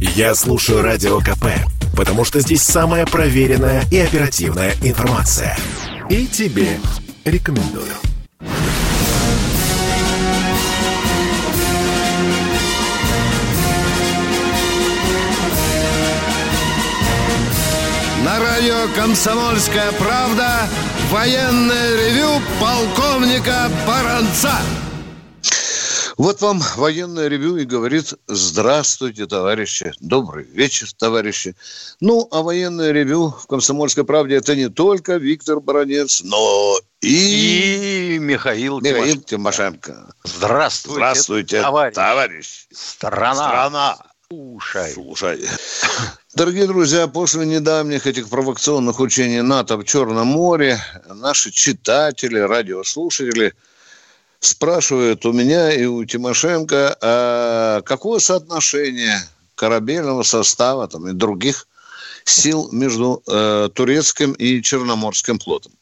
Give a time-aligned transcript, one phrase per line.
[0.00, 1.44] Я слушаю Радио КП,
[1.94, 5.54] потому что здесь самая проверенная и оперативная информация.
[6.08, 6.78] И тебе
[7.26, 7.92] рекомендую.
[18.24, 20.66] На радио «Комсомольская правда»
[21.10, 24.54] военное ревю полковника Баранца.
[26.20, 29.94] Вот вам военное ревю и говорит «Здравствуйте, товарищи!
[30.00, 31.56] Добрый вечер, товарищи!»
[32.00, 38.16] Ну, а военное ревю в «Комсомольской правде» это не только Виктор Баранец, но и...
[38.16, 40.12] И Михаил, Михаил Тимошенко.
[40.24, 41.94] Здравствуйте, Здравствуйте, товарищ.
[41.94, 42.66] товарищ.
[42.70, 43.34] Страна.
[43.34, 43.98] Страна.
[44.30, 44.92] Слушай.
[44.92, 45.48] Слушай.
[46.34, 53.54] Дорогие друзья, после недавних этих провокационных учений НАТО в Черном море, наши читатели, радиослушатели
[54.40, 59.22] спрашивают у меня и у Тимошенко, а какое соотношение
[59.54, 61.68] корабельного состава там, и других
[62.24, 65.72] сил между э, турецким и черноморским флотом.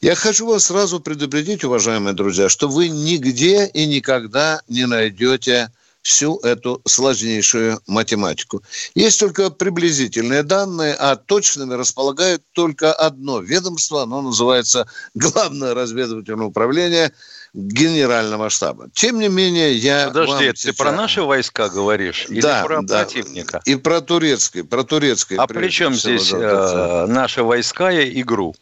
[0.00, 5.70] Я хочу вас сразу предупредить, уважаемые друзья, что вы нигде и никогда не найдете
[6.02, 8.62] всю эту сложнейшую математику.
[8.94, 17.12] Есть только приблизительные данные, а точными располагает только одно ведомство, оно называется Главное разведывательное управление
[17.56, 18.90] Генерального штаба.
[18.92, 20.76] Тем не менее, я Подожди, ты сейчас...
[20.76, 22.98] про наши войска говоришь или да, про да.
[22.98, 23.62] противника?
[23.64, 25.36] И про турецкий, про турецкий.
[25.36, 28.54] А при чем здесь э, наши войска и игру?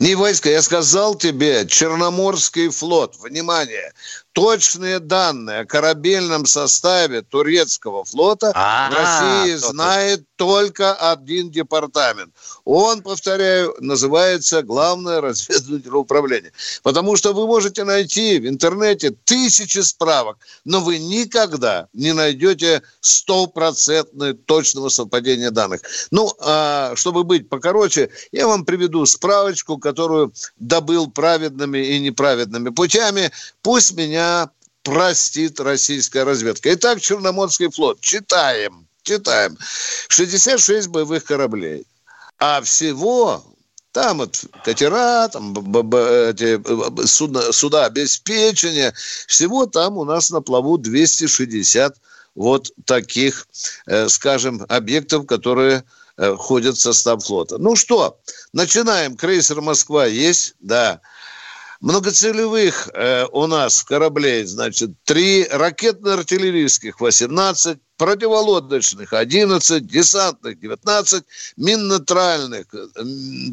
[0.00, 3.94] Не войска, я сказал тебе, Черноморский флот, внимание,
[4.32, 12.32] точные данные о корабельном составе турецкого флота А, в России знает только один департамент.
[12.64, 16.52] Он, повторяю, называется Главное разведывательное управление.
[16.82, 24.34] Потому что вы можете найти в интернете тысячи справок, но вы никогда не найдете стопроцентное
[24.34, 25.82] точного совпадения данных.
[26.10, 33.30] Ну, а чтобы быть покороче, я вам приведу справочку, которую добыл праведными и неправедными путями.
[33.62, 34.21] Пусть меня
[34.82, 36.72] простит российская разведка.
[36.74, 38.00] Итак, Черноморский флот.
[38.00, 38.86] Читаем.
[39.02, 39.56] Читаем.
[40.08, 41.86] 66 боевых кораблей.
[42.38, 43.44] А всего
[43.92, 48.94] там вот катера, там б- б- эти судна, суда обеспечения,
[49.26, 51.96] всего там у нас на плаву 260
[52.34, 53.46] вот таких,
[53.86, 55.84] э, скажем, объектов, которые
[56.16, 57.58] э, входят в состав флота.
[57.58, 58.18] Ну что,
[58.52, 59.16] начинаем.
[59.16, 60.54] Крейсер «Москва» есть?
[60.60, 61.00] Да.
[61.82, 71.24] Многоцелевых э, у нас кораблей, значит, три ракетно-артиллерийских 18, противолодочных 11, десантных 19,
[71.56, 72.86] минно-тральных, э,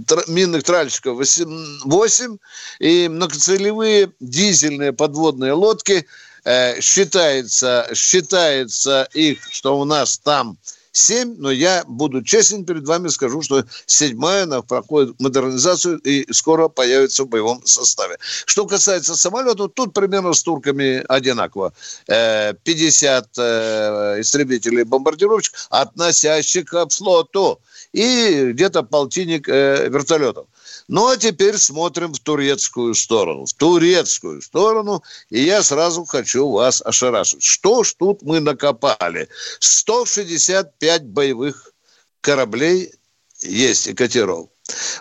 [0.06, 2.38] тр- минных тральщиков 8, 8
[2.78, 6.06] и многоцелевые дизельные подводные лодки.
[6.44, 10.60] Э, считается, считается их, что у нас там
[10.92, 16.68] 7, но я буду честен перед вами, скажу, что седьмая она проходит модернизацию и скоро
[16.68, 18.18] появится в боевом составе.
[18.46, 21.74] Что касается самолетов, тут примерно с турками одинаково.
[22.08, 27.60] Э, 50 э, истребителей бомбардировщик, относящих к флоту,
[27.94, 30.48] и где-то полтинник э, вертолетов.
[30.90, 33.46] Ну, а теперь смотрим в турецкую сторону.
[33.46, 35.04] В турецкую сторону.
[35.30, 37.44] И я сразу хочу вас ошарашить.
[37.44, 39.30] Что ж тут мы накопали?
[39.60, 41.74] 165 боевых
[42.22, 42.92] кораблей
[43.40, 44.50] есть и катеров.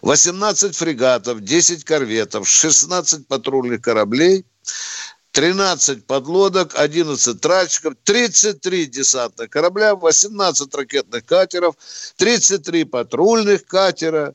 [0.02, 4.44] 18 фрегатов, 10 корветов, 16 патрульных кораблей,
[5.32, 11.76] 13 подлодок, 11 тральщиков, 33 десантных корабля, 18 ракетных катеров,
[12.16, 14.34] 33 патрульных катера,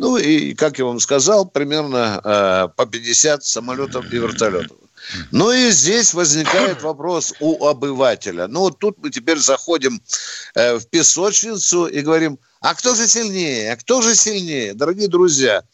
[0.00, 4.78] ну и, как я вам сказал, примерно э, по 50 самолетов и вертолетов.
[5.30, 8.46] Ну и здесь возникает вопрос у обывателя.
[8.46, 10.00] Ну вот тут мы теперь заходим
[10.54, 14.72] э, в песочницу и говорим, а кто же сильнее, а кто же сильнее?
[14.72, 15.64] Дорогие друзья,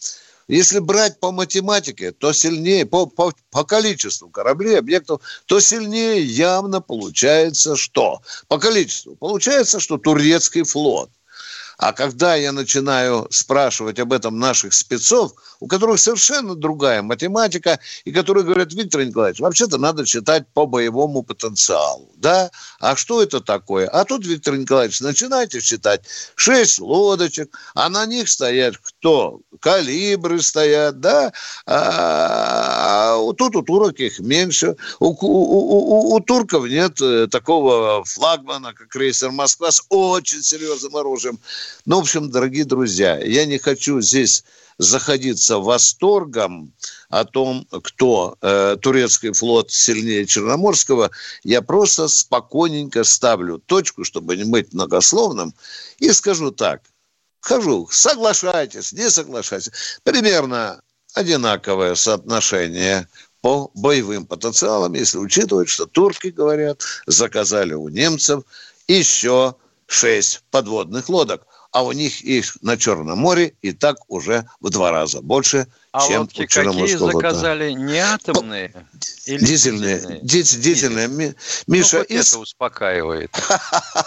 [0.49, 6.81] если брать по математике, то сильнее, по, по, по количеству кораблей, объектов, то сильнее явно
[6.81, 8.23] получается что?
[8.49, 9.15] По количеству.
[9.15, 11.11] Получается, что турецкий флот.
[11.79, 18.13] А когда я начинаю спрашивать об этом наших спецов, у которых совершенно другая математика, и
[18.13, 22.51] которые говорят, Виктор Николаевич, вообще-то надо читать по боевому потенциалу, да?
[22.81, 23.89] А что это такое?
[23.89, 26.03] А тут, Виктор Николаевич, начинайте читать.
[26.35, 29.41] Шесть лодочек, а на них стоят кто?
[29.61, 31.33] Калибры стоят, да?
[31.67, 34.77] А, а тут у турок их меньше.
[34.99, 40.97] У, у, у, у турков нет э, такого флагмана, как крейсер «Москва» с очень серьезным
[40.97, 41.39] оружием.
[41.85, 44.45] Ну, в общем, дорогие друзья, я не хочу здесь
[44.79, 46.73] заходиться восторгом
[47.09, 51.11] о том, кто э, турецкий флот сильнее Черноморского,
[51.45, 55.55] я просто спокойненько ставлю точку, чтобы не быть многословным,
[55.99, 56.83] и скажу так.
[57.41, 59.71] Хожу, соглашайтесь, не соглашайтесь.
[60.03, 60.83] Примерно
[61.15, 63.09] одинаковое соотношение
[63.41, 68.43] по боевым потенциалам, если учитывать, что турки, говорят, заказали у немцев
[68.89, 69.55] еще
[69.87, 71.47] шесть подводных лодок,
[71.77, 76.09] а у них их на Черном море и так уже в два раза больше, а
[76.09, 77.73] чем лодки у какие заказали?
[77.73, 78.73] Не атомные?
[79.27, 80.21] Или дизельные.
[80.23, 80.65] Дизельные.
[80.65, 81.35] дизельные.
[81.67, 82.33] Миша, ну, из...
[82.33, 83.31] это успокаивает.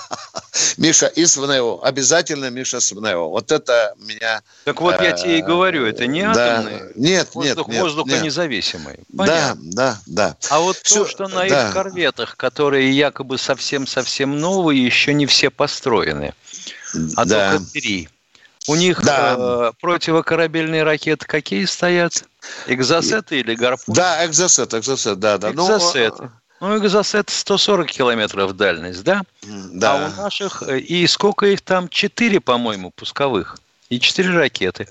[0.78, 1.82] Миша из ВНЭО.
[1.84, 3.30] Обязательно Миша с ВНЭО.
[3.30, 4.42] Вот это меня...
[4.66, 6.92] Так вот я тебе и говорю, это не атомные.
[6.96, 7.82] Нет, нет, нет.
[7.82, 8.98] Воздухонезависимые.
[9.10, 10.36] Да, да, да.
[10.50, 16.34] А вот то, что на их корветах, которые якобы совсем-совсем новые, еще не все построены,
[17.16, 18.10] а только три.
[18.68, 19.36] У них да.
[19.38, 22.26] э, противокорабельные ракеты какие стоят?
[22.68, 23.96] Экзосеты или гарпун?
[23.96, 25.52] Да, экзосет, экзосет, да, да.
[25.52, 26.30] Экзосеты.
[26.60, 29.22] Ну, экзосет 140 километров дальность, да?
[29.42, 29.94] Да.
[29.94, 31.88] А у наших, э, и сколько их там?
[31.88, 33.58] Четыре, по-моему, пусковых.
[33.90, 34.88] И четыре ракеты.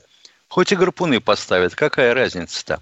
[0.49, 2.81] Хоть и гарпуны поставят, какая разница-то?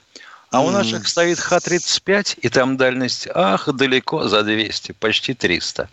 [0.50, 5.88] А у наших стоит Х-35, и там дальность, ах, далеко за 200, почти 300.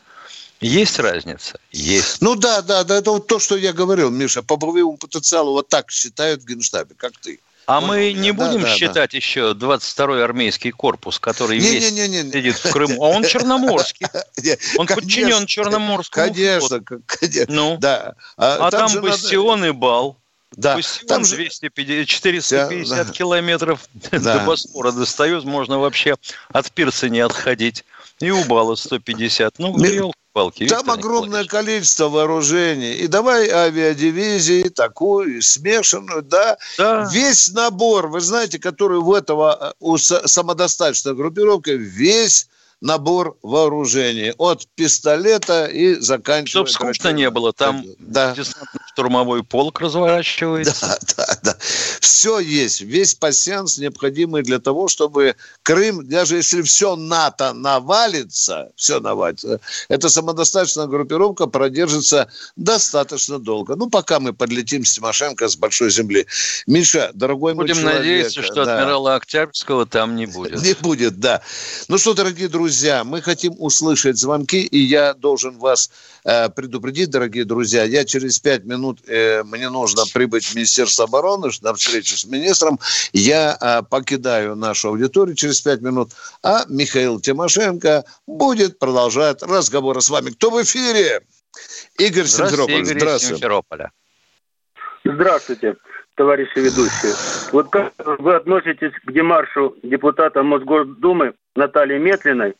[0.63, 1.59] Есть разница?
[1.71, 2.21] Есть.
[2.21, 5.67] Ну да, да, да, это вот то, что я говорил, Миша, по боевому потенциалу вот
[5.67, 7.39] так считают в Генштабе, как ты.
[7.65, 9.17] А Понял мы не будем да, считать да.
[9.17, 12.31] еще 22-й армейский корпус, который не, весь не, не, не.
[12.31, 14.05] сидит в Крыму, а он черноморский.
[14.77, 17.53] Он подчинен Черноморскому Конечно, конечно.
[17.53, 18.15] Ну, да.
[18.37, 20.17] А, а там, там бастион и бал.
[20.51, 20.75] Да.
[20.75, 23.13] Бастион там 250, 450 да.
[23.13, 24.19] километров да.
[24.19, 26.15] до Босфора достает, можно вообще
[26.51, 27.85] от пирса не отходить.
[28.19, 29.59] И у Бала 150.
[29.59, 30.67] Ну, елки палки.
[30.67, 32.93] Там огромное количество вооружений.
[32.93, 36.57] И давай авиадивизии, такую, смешанную, да?
[36.77, 37.09] да.
[37.11, 42.47] Весь набор, вы знаете, который у этого, э, у самодостаточной группировки, весь
[42.81, 44.33] набор вооружений.
[44.37, 46.65] От пистолета и заканчивая...
[46.65, 48.35] Чтобы скучно не было, там да.
[48.91, 50.99] штурмовой полк разворачивается.
[51.15, 51.57] Да, да, да.
[52.03, 58.99] Все есть, весь пассианс необходимый для того, чтобы Крым, даже если все НАТО навалится, все
[58.99, 62.27] навалится, эта самодостаточная группировка продержится
[62.57, 63.77] достаточно долго.
[63.77, 66.27] Ну, пока мы подлетим с Тимошенко с большой земли.
[66.67, 68.01] Миша, дорогой Будем мой человек...
[68.01, 68.79] Будем надеяться, что да.
[68.79, 70.61] адмирала Октябрьского там не будет.
[70.61, 71.41] Не будет, да.
[71.87, 75.89] Ну что, дорогие друзья, мы хотим услышать звонки, и я должен вас
[76.25, 81.49] э, предупредить, дорогие друзья, я через пять минут, э, мне нужно прибыть в Министерство обороны
[81.61, 82.79] на встречу с министром,
[83.13, 86.11] я э, покидаю нашу аудиторию через пять минут,
[86.41, 90.31] а Михаил Тимошенко будет продолжать разговоры с вами.
[90.31, 91.21] Кто в эфире?
[91.97, 92.73] Игорь Симферополь.
[92.73, 93.35] Игорь Здравствуйте.
[93.35, 93.91] Симферополя.
[95.05, 95.75] Здравствуйте
[96.15, 97.13] товарищи ведущие.
[97.51, 102.55] Вот как вы относитесь к демаршу депутата Мосгордумы Натальи Метлиной,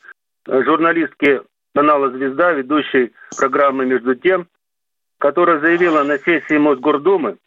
[0.46, 1.42] журналистки
[1.74, 4.48] канала «Звезда», ведущей программы «Между тем»,
[5.20, 7.38] которая заявила на сессии Мосгордумы,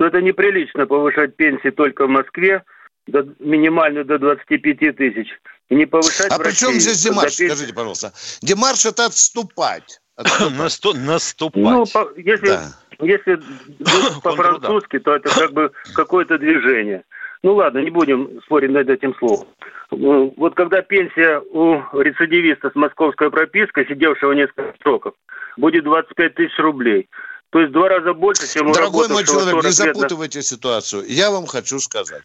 [0.00, 2.64] что это неприлично повышать пенсии только в Москве,
[3.06, 5.28] до, минимальную до 25 тысяч,
[5.68, 7.48] и не повышать А при чем здесь демарш, пенсии...
[7.48, 8.12] скажите, пожалуйста?
[8.40, 10.00] Демарш– это отступать.
[10.94, 11.62] Наступать.
[11.62, 11.84] Ну,
[12.16, 12.68] если да.
[13.00, 13.40] Если
[14.22, 17.04] по-французски, то это как бы какое-то движение.
[17.42, 19.48] Ну ладно, не будем спорить над этим словом.
[19.90, 25.12] Вот когда пенсия у рецидивиста с московской пропиской, сидевшего несколько сроков,
[25.58, 27.06] будет 25 тысяч рублей,
[27.50, 30.42] то есть два раза больше, чем у Дорогой мой человек, не запутывайте на...
[30.42, 31.04] ситуацию.
[31.08, 32.22] Я вам хочу сказать.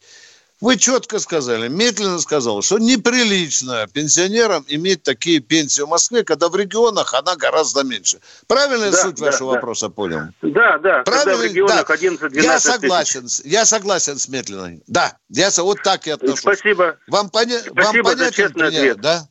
[0.62, 6.56] Вы четко сказали, медленно сказал, что неприлично пенсионерам иметь такие пенсии в Москве, когда в
[6.56, 8.22] регионах она гораздо меньше.
[8.48, 9.56] Правильно да, суть да, вашего да.
[9.58, 10.22] вопроса понял?
[10.42, 11.04] Да, да.
[11.04, 11.04] Правильно?
[11.04, 11.94] Когда в регионах да.
[11.94, 13.46] 11 Я согласен, тысяч.
[13.46, 14.82] я согласен с медленной.
[14.88, 16.40] Да, я вот так и отношусь.
[16.40, 16.98] Спасибо.
[17.08, 17.60] Вам, поня...
[17.60, 19.02] Спасибо Вам понятен за честный ответ.
[19.02, 19.28] Да?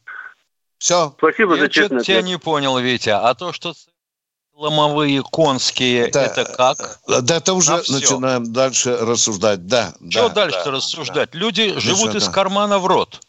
[0.76, 1.14] Все.
[1.16, 2.16] Спасибо я за честный ответ.
[2.16, 3.72] Я не понял, Витя, а то, что
[4.54, 7.00] ломовые конские, да, это как?
[7.06, 9.94] Да, это уже начинаем дальше рассуждать, да.
[10.08, 11.30] Что да, дальше да, рассуждать?
[11.32, 11.38] Да.
[11.38, 12.18] Люди живут да.
[12.18, 13.20] из кармана в рот.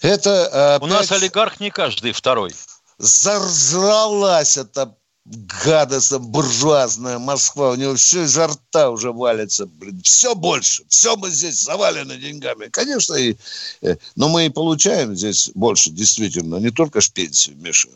[0.00, 0.90] Это опять...
[0.90, 2.54] У нас олигарх не каждый второй.
[2.98, 4.94] Заржалась эта
[5.24, 7.70] гадостная буржуазная Москва.
[7.70, 9.66] У него все изо рта уже валится.
[9.66, 10.82] Блин, все больше.
[10.88, 12.66] Все мы здесь завалены деньгами.
[12.66, 13.36] Конечно, и,
[13.82, 16.56] э, но мы и получаем здесь больше, действительно.
[16.56, 17.88] Не только ж пенсию, Миша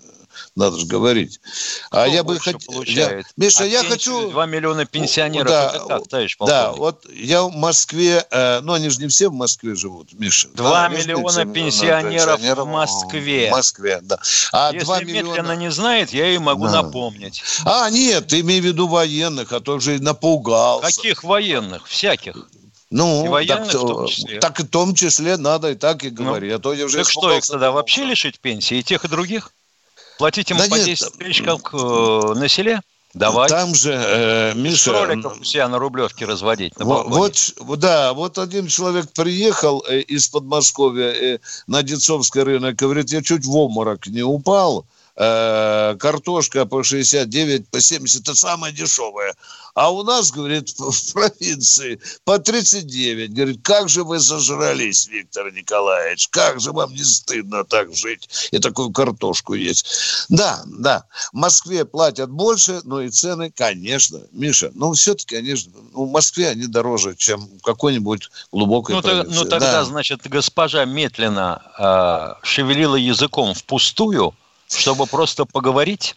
[0.55, 1.41] надо же говорить.
[1.91, 2.83] А я бы хотел...
[2.83, 3.23] Я...
[3.37, 4.31] Миша, а я хочу...
[4.31, 6.63] 2 миллиона пенсионеров, да, это как, товарищ полковник?
[6.63, 10.49] Да, вот я в Москве, э, ну они же не все в Москве живут, Миша.
[10.55, 13.49] 2 да, миллиона пенсионеров, пенсионеров в Москве.
[13.49, 14.19] В Москве, да.
[14.53, 15.29] А Если 2 миллиона...
[15.29, 16.83] медленно не знает, я ей могу да.
[16.83, 17.43] напомнить.
[17.65, 20.97] А, нет, ты имей в виду военных, а то уже напугался.
[20.97, 21.87] Каких военных?
[21.87, 22.49] Всяких.
[22.91, 24.41] Ну, и военных так, в том числе.
[24.41, 26.51] Так и в том числе надо и так и говорить.
[26.51, 29.09] Ну, а то я уже так что, их тогда вообще лишить пенсии, и тех, и
[29.09, 29.51] других?
[30.19, 32.81] Платить им да по нет, 10 тысяч, как э, на селе?
[33.17, 33.49] Давай.
[33.49, 34.91] Там же, э, Миша...
[34.91, 36.79] Кроликов себя на Рублевке разводить.
[36.79, 42.77] На вот, вот, да, вот один человек приехал э, из Подмосковья э, на Децовский рынок,
[42.77, 44.85] говорит, я чуть в обморок не упал,
[45.17, 49.35] э, картошка по 69, по 70, это самая дешевая.
[49.75, 53.35] А у нас, говорит, в провинции по 39.
[53.35, 58.59] Говорит, как же вы зажрались, Виктор Николаевич, как же вам не стыдно так жить и
[58.59, 60.27] такую картошку есть.
[60.31, 66.07] Да, да, в Москве платят больше, но и цены, конечно, Миша, но все-таки, конечно, ну,
[66.07, 69.35] в Москве они дороже, чем в какой-нибудь глубокой ну, провинции.
[69.35, 69.85] ну тогда, да.
[69.85, 74.35] значит, госпожа медленно э, шевелила языком впустую,
[74.69, 76.17] чтобы просто поговорить?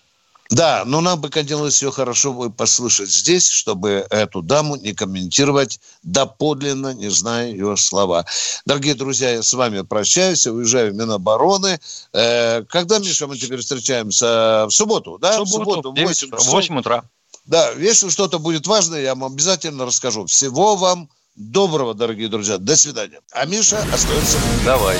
[0.49, 5.79] Да, но нам бы хотелось все хорошо бы послушать здесь, чтобы эту даму не комментировать
[6.01, 8.25] доподлинно, не зная ее слова.
[8.65, 11.79] Дорогие друзья, я с вами прощаюсь, уезжаю в Минобороны.
[12.13, 14.65] Э, когда, Миша, мы теперь встречаемся?
[14.65, 15.39] В субботу, да?
[15.43, 17.03] В субботу, в субботу в 8, 8 утра.
[17.45, 20.25] Да, если что-то будет важное, я вам обязательно расскажу.
[20.25, 22.57] Всего вам доброго, дорогие друзья.
[22.57, 23.21] До свидания.
[23.31, 24.37] А Миша остается.
[24.65, 24.97] Давай.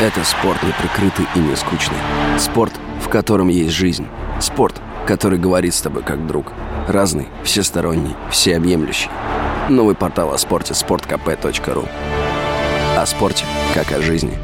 [0.00, 1.98] Это спорт не прикрытый и не скучный.
[2.38, 4.06] Спорт, в котором есть жизнь.
[4.40, 6.52] Спорт, который говорит с тобой как друг.
[6.86, 9.10] Разный, всесторонний, всеобъемлющий.
[9.68, 11.88] Новый портал о спорте– sportkp.ru
[12.96, 14.38] О спорте, как о жизни.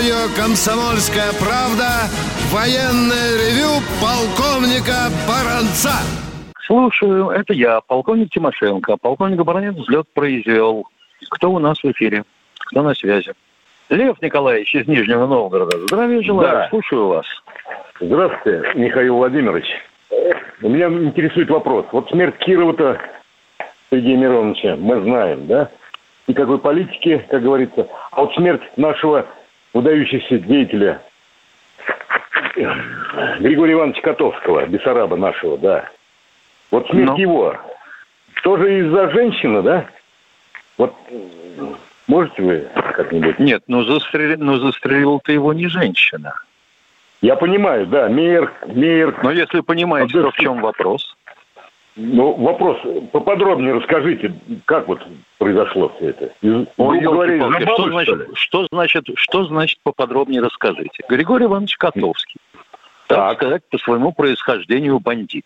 [0.00, 2.08] Радио «Комсомольская правда»
[2.50, 5.92] Военное ревю полковника Баранца.
[6.64, 8.96] Слушаю, это я, полковник Тимошенко.
[8.96, 10.86] Полковник Баранец взлет произвел.
[11.30, 12.24] Кто у нас в эфире?
[12.60, 13.32] Кто на связи?
[13.90, 15.78] Лев Николаевич из Нижнего Новгорода.
[15.80, 16.68] Здравия желаю, да.
[16.70, 17.26] слушаю вас.
[18.00, 19.66] Здравствуйте, Михаил Владимирович.
[20.62, 21.84] У меня интересует вопрос.
[21.92, 22.98] Вот смерть Кирова-то
[23.90, 25.68] Сергея Мироновича мы знаем, да?
[26.26, 27.86] Никакой политики, как говорится.
[28.12, 29.26] А вот смерть нашего
[29.72, 31.02] выдающегося деятеля
[33.40, 35.88] Григория Ивановича Котовского, Бессараба нашего, да.
[36.70, 37.12] Вот смерть Но...
[37.12, 37.18] Ну.
[37.18, 37.56] его.
[38.42, 39.86] Тоже из-за женщины, да?
[40.78, 40.94] Вот
[42.06, 43.38] можете вы как-нибудь?
[43.38, 44.38] Нет, ну, застрел...
[44.38, 46.34] ну застрелил-то его не женщина.
[47.20, 49.18] Я понимаю, да, мейер, мейер.
[49.22, 51.16] Но если понимаете, то в чем вопрос?
[52.02, 52.78] Ну, вопрос,
[53.12, 54.32] поподробнее расскажите,
[54.64, 55.02] как вот
[55.36, 56.32] произошло все это?
[56.40, 61.04] Из, Ой, говоря, бабы, что, значит, что, значит, что значит поподробнее расскажите?
[61.10, 62.40] Григорий Иванович Котовский,
[63.06, 65.44] так, так сказать, по своему происхождению бандит.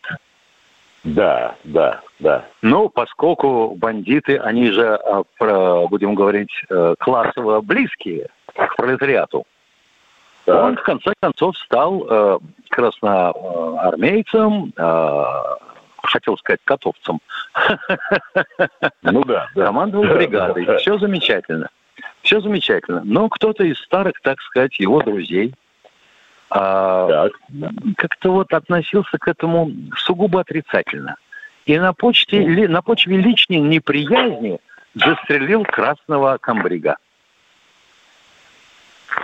[1.03, 2.45] Да, да, да.
[2.63, 9.45] Ну, поскольку бандиты, они же, а, будем говорить, э, классово близкие к пролетариату,
[10.45, 10.65] так.
[10.65, 12.39] он в конце концов стал э,
[12.71, 15.25] красноармейцем, э,
[16.07, 17.21] хотел сказать, котовцем.
[19.03, 19.49] Ну да.
[19.55, 20.79] Командовал бригадой.
[20.79, 21.69] Все замечательно.
[22.23, 23.03] Все замечательно.
[23.05, 25.55] Но кто-то из старых, так сказать, его друзей
[26.51, 27.29] а,
[27.97, 31.17] как-то вот относился к этому сугубо отрицательно.
[31.67, 34.59] И на, почте, на почве личной неприязни
[34.95, 36.97] застрелил красного комбрига.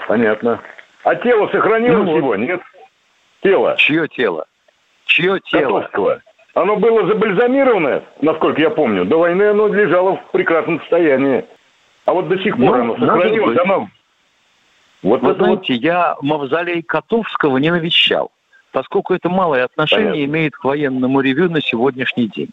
[0.09, 0.61] Понятно.
[1.05, 2.61] А тело сохранилось ну, его, нет?
[3.43, 3.77] Тело.
[3.79, 4.47] Чье тело?
[5.05, 5.83] Чье тело?
[5.83, 6.23] Котовского.
[6.55, 9.05] Оно было забальзамировано, насколько я помню.
[9.05, 11.45] До войны оно лежало в прекрасном состоянии.
[12.07, 13.59] А вот до сих пор ну, оно сохранилось.
[13.59, 13.89] Оно...
[15.03, 15.83] Вот Вы знаете, вот...
[15.83, 18.33] я мавзолей Котовского не навещал,
[18.73, 20.25] поскольку это малое отношение понятно.
[20.25, 22.51] имеет к военному ревю на сегодняшний день.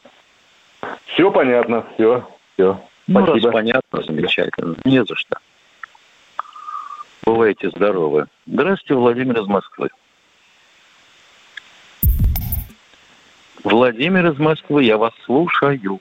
[1.07, 2.23] Все понятно, все,
[2.53, 2.79] все.
[3.07, 3.47] Ну, Спасибо.
[3.47, 4.75] раз понятно, замечательно.
[4.85, 5.37] Не за что.
[7.25, 8.27] Бывайте здоровы.
[8.45, 9.89] Здравствуйте, Владимир из Москвы.
[13.63, 15.99] Владимир из Москвы, я вас слушаю.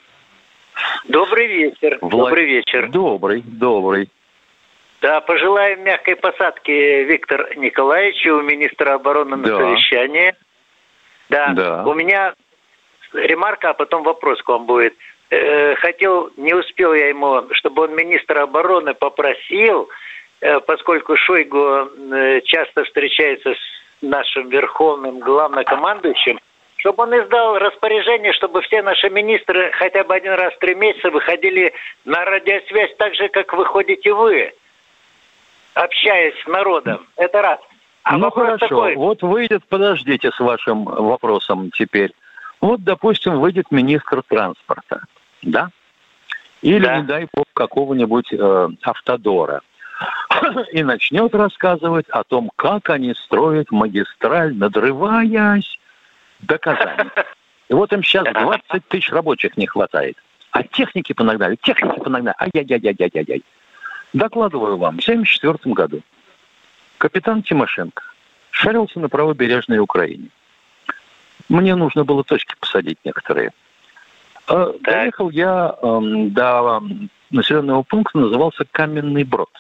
[1.09, 1.99] Добрый вечер.
[2.01, 2.29] Влад...
[2.31, 2.89] Добрый вечер.
[2.91, 4.11] Добрый, добрый.
[5.01, 9.57] Да, пожелаем мягкой посадки Виктор Николаевичу, министра обороны на да.
[9.57, 10.35] совещании.
[11.29, 11.53] Да.
[11.55, 11.85] да.
[11.85, 12.35] У меня
[13.13, 14.95] ремарка, а потом вопрос к вам будет.
[15.31, 19.89] Э, хотел, не успел я ему, чтобы он министра обороны попросил,
[20.41, 26.39] э, поскольку Шойгу э, часто встречается с нашим верховным главнокомандующим,
[26.87, 31.11] чтобы он издал распоряжение, чтобы все наши министры хотя бы один раз в три месяца
[31.11, 31.73] выходили
[32.05, 34.53] на радиосвязь так же, как выходите вы,
[35.75, 37.05] общаясь с народом.
[37.17, 37.59] Это раз.
[38.05, 38.95] А ну хорошо, такой...
[38.95, 42.13] вот выйдет, подождите с вашим вопросом теперь.
[42.61, 45.01] Вот, допустим, выйдет министр транспорта,
[45.43, 45.71] да?
[46.63, 46.99] Или, да.
[46.99, 49.61] не дай бог, какого-нибудь э, автодора.
[50.71, 55.81] И начнет рассказывать о том, как они строят магистраль, надрываясь
[56.41, 57.11] до Казани.
[57.69, 60.17] И вот им сейчас 20 тысяч рабочих не хватает.
[60.53, 62.37] А техники понагнали, техники понагнали.
[62.39, 63.43] Ай-яй-яй-яй-яй-яй.
[64.13, 66.03] Докладываю вам, в 1974 году
[66.99, 68.03] капитан Тимошенко
[68.51, 70.29] шарился на правобережной Украине.
[71.49, 73.51] Мне нужно было точки посадить некоторые.
[74.49, 76.01] Э, доехал я э,
[76.31, 76.83] до
[77.31, 79.51] населенного пункта, назывался Каменный Брод.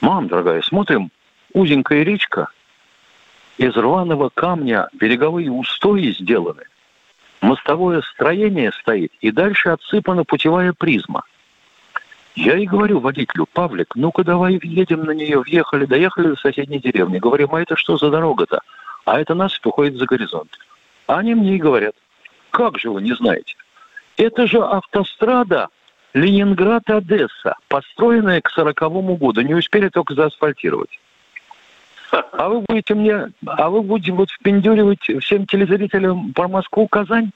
[0.00, 1.10] Мам, дорогая, смотрим,
[1.52, 2.48] узенькая речка,
[3.58, 6.64] из рваного камня береговые устои сделаны,
[7.40, 11.22] мостовое строение стоит, и дальше отсыпана путевая призма–
[12.36, 15.40] я и говорю водителю, Павлик, ну-ка давай въедем на нее.
[15.40, 17.18] Въехали, доехали до соседней деревни.
[17.18, 18.60] Говорим, а это что за дорога-то?
[19.04, 20.50] А это насыпь уходит за горизонт.
[21.06, 21.94] Они мне и говорят,
[22.50, 23.54] как же вы не знаете?
[24.16, 25.68] Это же автострада
[26.14, 29.40] Ленинград-Одесса, построенная к сороковому году.
[29.42, 30.98] Не успели только заасфальтировать.
[32.14, 37.30] А вы будете мне, а вы будете вот впендюривать всем телезрителям про Москву, Казань?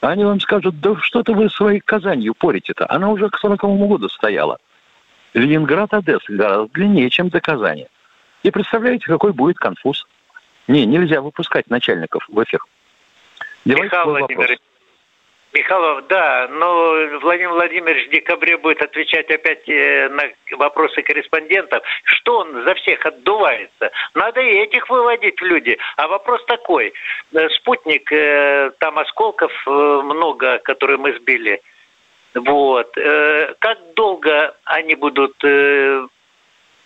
[0.00, 2.86] Они вам скажут, да что-то вы своей Казанью порите-то.
[2.90, 4.58] Она уже к 40 году стояла.
[5.34, 7.86] Ленинград, Одесса гораздо длиннее, чем до Казани.
[8.42, 10.06] И представляете, какой будет конфуз?
[10.68, 12.60] Не, нельзя выпускать начальников в эфир.
[13.64, 14.58] Давайте Михаил Владимирович,
[15.52, 20.22] Михайлов, да, но Владимир Владимирович в декабре будет отвечать опять э, на
[20.56, 21.82] вопросы корреспондентов.
[22.04, 23.90] Что он за всех отдувается?
[24.14, 25.76] Надо и этих выводить в люди.
[25.96, 26.92] А вопрос такой.
[27.32, 31.60] Э, спутник, э, там осколков много, которые мы сбили.
[32.32, 32.94] Вот.
[32.94, 35.34] Как долго они будут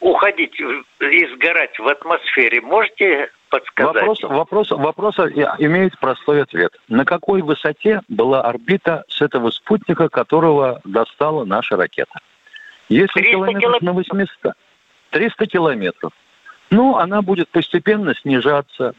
[0.01, 2.63] уходить и сгорать в атмосфере?
[2.63, 3.95] Можете подсказать?
[3.95, 5.19] Вопрос, вопрос, вопрос
[5.59, 6.73] имеет простой ответ.
[6.89, 12.19] На какой высоте была орбита с этого спутника, которого достала наша ракета?
[12.89, 14.55] Если километров на 800,
[15.11, 16.13] 300 километров.
[16.71, 18.95] Ну, она будет постепенно снижаться,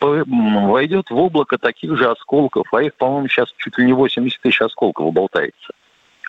[0.00, 4.62] войдет в облако таких же осколков, а их, по-моему, сейчас чуть ли не 80 тысяч
[4.62, 5.72] осколков болтается,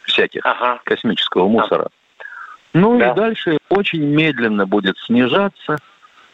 [0.04, 0.82] всяких ага.
[0.84, 1.84] космического мусора.
[1.84, 1.92] Ага.
[2.74, 3.12] Ну да.
[3.12, 5.78] и дальше очень медленно будет снижаться,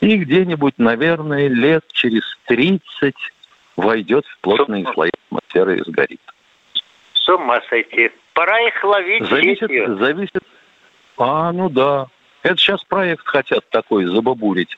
[0.05, 3.15] и где-нибудь, наверное, лет через 30
[3.75, 6.21] войдет в плотные слои атмосферы и сгорит.
[7.13, 8.11] С ума сойти.
[8.33, 9.97] Пора их ловить зависит, сетью.
[9.97, 10.43] Зависит.
[11.17, 12.07] А, ну да.
[12.43, 14.77] Это сейчас проект хотят такой забабурить.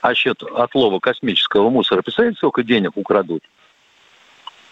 [0.00, 2.02] А счет отлова космического мусора.
[2.02, 3.42] Представляете, сколько денег украдут?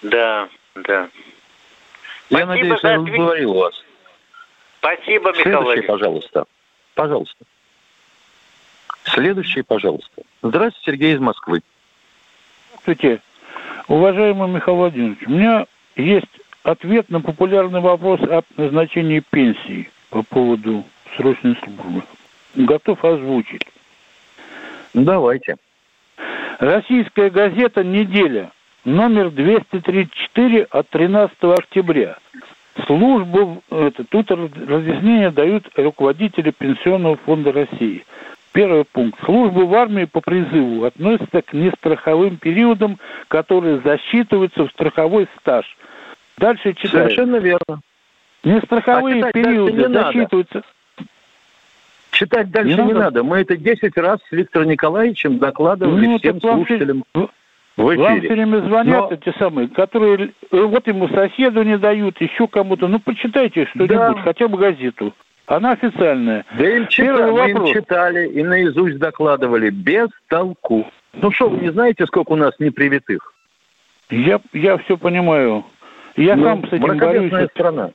[0.03, 1.09] Да, да.
[2.29, 3.85] Я Спасибо надеюсь, я удовлетворил вас.
[4.79, 6.45] Спасибо, Михаил Следующий, пожалуйста.
[6.95, 7.45] Пожалуйста.
[9.05, 10.23] Следующий, пожалуйста.
[10.43, 11.63] Здравствуйте, Сергей из Москвы.
[12.83, 13.21] Здравствуйте.
[13.89, 16.27] Уважаемый Михаил Владимирович, у меня есть
[16.63, 20.85] ответ на популярный вопрос о назначении пенсии по поводу
[21.17, 22.03] срочной службы.
[22.55, 23.67] Готов озвучить.
[24.95, 25.57] Давайте.
[26.59, 28.51] Российская газета «Неделя»,
[28.85, 32.19] номер 234 от 13 октября.
[32.87, 38.05] Службу, это, тут разъяснения дают руководители Пенсионного фонда России.
[38.53, 39.23] Первый пункт.
[39.25, 45.65] Служба в армии по призыву относится к нестраховым периодам, которые засчитываются в страховой стаж.
[46.37, 47.05] Дальше читаю.
[47.05, 47.81] Совершенно верно.
[48.43, 50.55] Нестраховые а периоды не засчитываются.
[50.55, 50.67] Надо.
[52.11, 53.05] Читать дальше не, не надо.
[53.05, 53.25] надо.
[53.25, 57.05] Мы это 10 раз с Виктором Николаевичем докладывали ну, всем слушателям.
[57.15, 57.31] Вам,
[57.77, 58.03] в эфире.
[58.03, 59.17] Вам все время звонят Но...
[59.17, 62.89] эти самые, которые вот ему соседу не дают, еще кому-то.
[62.89, 64.15] Ну, почитайте что-нибудь, да.
[64.23, 65.15] хотя бы газету.
[65.51, 66.45] Она официальная.
[66.57, 69.71] Да им, читали, мы им читали и наизусть докладывали.
[69.71, 70.87] Без толку.
[71.13, 73.35] Ну что, вы не знаете, сколько у нас непривитых?
[74.11, 75.65] Я, я все понимаю.
[76.15, 77.51] Я ну, сам с этим борюсь.
[77.51, 77.91] страна.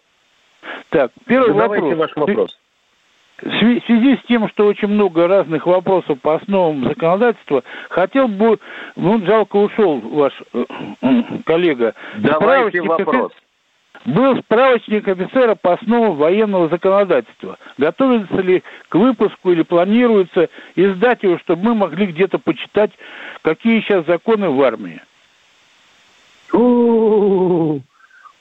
[0.89, 1.99] Так, первый Задавайте вопрос.
[1.99, 2.59] ваш вопрос.
[3.41, 3.49] В
[3.85, 8.59] связи с тем, что очень много разных вопросов по основам законодательства, хотел бы,
[8.97, 10.65] ну, жалко ушел ваш э,
[11.45, 11.93] коллега.
[12.17, 13.31] Давайте вопрос.
[14.05, 17.57] Был справочник офицера по основам военного законодательства.
[17.79, 22.91] Готовится ли к выпуску или планируется издать его, чтобы мы могли где-то почитать,
[23.41, 25.01] какие сейчас законы в армии?
[26.53, 27.81] У-у-у.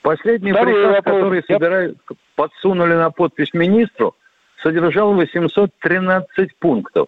[0.03, 1.15] Последний Второй приказ, вопрос.
[1.15, 1.97] который собирают,
[2.35, 4.15] подсунули на подпись министру,
[4.61, 7.07] содержал 813 пунктов.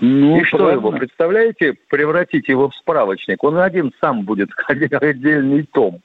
[0.00, 3.42] Ну, и что его, представляете, превратить его в справочник?
[3.42, 6.02] Он один сам будет отдельный том.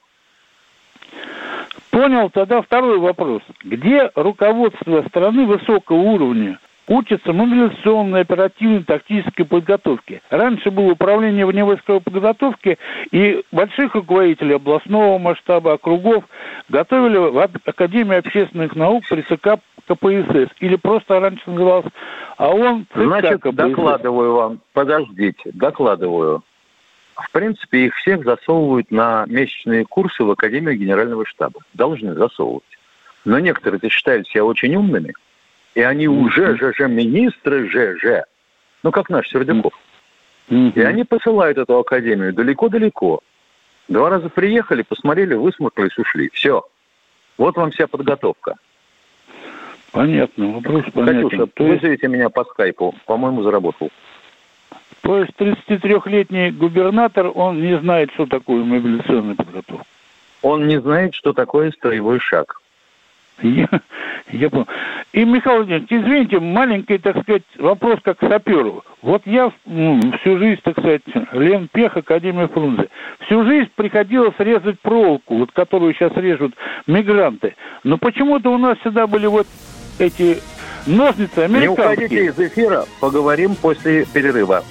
[1.96, 3.40] Понял, тогда второй вопрос.
[3.64, 10.20] Где руководство страны высокого уровня учатся мобилизационной, оперативной, тактической подготовке.
[10.28, 12.76] Раньше было управление вневойсковой подготовки,
[13.12, 16.24] и больших руководителей областного масштаба, округов
[16.68, 20.52] готовили в Академии общественных наук при ЦК КПСС.
[20.60, 21.86] Или просто раньше называлось
[22.36, 23.54] АОН ЦК Значит, КПСС.
[23.56, 26.42] докладываю вам, подождите, докладываю.
[27.16, 31.60] В принципе, их всех засовывают на месячные курсы в Академию Генерального штаба.
[31.74, 32.64] Должны засовывать.
[33.24, 35.12] Но некоторые-то считают себя очень умными–
[35.76, 38.24] и они уже же, же министры же, же.
[38.82, 39.74] Ну, как наш Сердюков.
[40.48, 43.20] И они посылают эту академию далеко-далеко.
[43.86, 46.30] Два раза приехали, посмотрели, высмотрелись, ушли.
[46.32, 46.64] Все.
[47.36, 48.54] Вот вам вся подготовка.
[49.92, 51.28] Понятно, вопрос понятен.
[51.28, 52.94] Катюша, То вызовите меня по скайпу.
[53.04, 53.90] По-моему, заработал.
[55.06, 59.86] То есть 33-летний губернатор, он не знает, что такое мобилизационная подготовка?
[60.42, 62.60] Он не знает, что такое строевой шаг.
[63.40, 63.68] Я,
[64.32, 64.66] я понял.
[65.12, 68.82] И, Михаил Владимирович, извините, маленький, так сказать, вопрос как саперу.
[69.00, 72.88] Вот я ну, всю жизнь, так сказать, Лен Пех, Академия Фрунзе,
[73.26, 76.54] всю жизнь приходилось резать проволоку, вот которую сейчас режут
[76.88, 77.54] мигранты.
[77.84, 79.46] Но почему-то у нас всегда были вот
[80.00, 80.38] эти
[80.84, 81.60] ножницы американские.
[81.60, 84.64] Не уходите из эфира, поговорим после перерыва.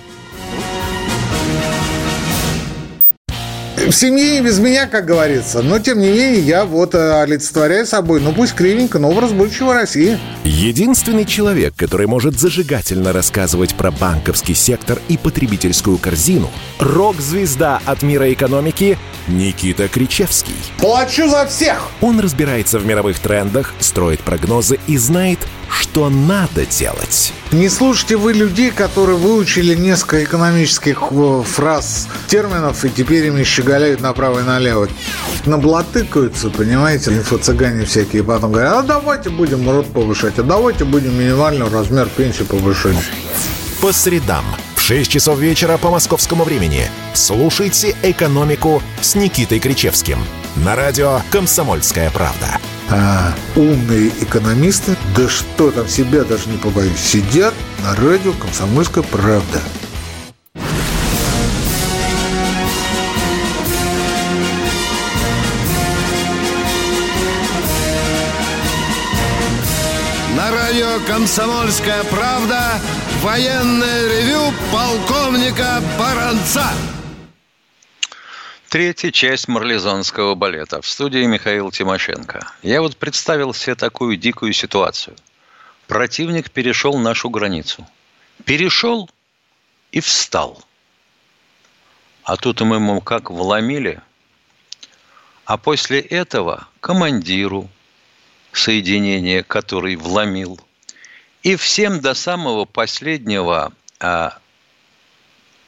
[3.92, 5.62] В семье и без меня, как говорится.
[5.62, 9.74] Но, тем не менее, я вот э, олицетворяю собой, ну пусть кривенько, но образ будущего
[9.74, 10.18] России.
[10.44, 18.32] Единственный человек, который может зажигательно рассказывать про банковский сектор и потребительскую корзину– рок-звезда от мира
[18.32, 20.56] экономики Никита Кричевский.
[20.78, 21.90] Плачу за всех!
[22.02, 27.34] Он разбирается в мировых трендах, строит прогнозы и знает, что надо делать.
[27.52, 34.02] Не слушайте вы людей, которые выучили несколько экономических э, фраз, терминов, и теперь ими щеголяют
[34.02, 34.90] направо и налево.
[35.46, 41.18] Наблатыкаются, понимаете, инфо-цыгане всякие, и потом говорят, а давайте будем рот повышать, а давайте будем
[41.18, 42.98] минимальный размер пенсии повышать.
[43.82, 44.44] По средам
[44.76, 50.20] в 6 часов вечера по московскому времени слушайте «Экономику» с Никитой Кричевским
[50.56, 57.54] на радио «Комсомольская правда» а, умные экономисты, да что там, себя даже не побоюсь, сидят
[57.84, 59.62] на радио «Комсомольская правда».
[70.36, 72.80] На радио «Комсомольская правда»
[73.24, 76.66] военное ревю полковника Баранца.
[78.76, 80.82] Третья часть марлезонского балета.
[80.82, 82.46] В студии Михаил Тимошенко.
[82.62, 85.16] Я вот представил себе такую дикую ситуацию.
[85.88, 87.88] Противник перешел нашу границу.
[88.44, 89.10] Перешел
[89.94, 90.62] и встал.
[92.26, 94.02] А тут мы ему как вломили.
[95.46, 97.70] А после этого командиру
[98.52, 100.60] соединения, который вломил,
[101.44, 104.38] и всем до самого последнего а,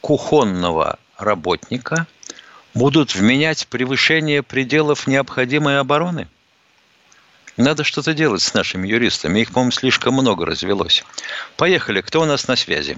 [0.02, 2.06] кухонного работника–
[2.78, 6.28] будут вменять превышение пределов необходимой обороны?
[7.56, 9.40] Надо что-то делать с нашими юристами.
[9.40, 11.04] Их, по-моему, слишком много развелось.
[11.56, 12.00] Поехали.
[12.00, 12.96] Кто у нас на связи?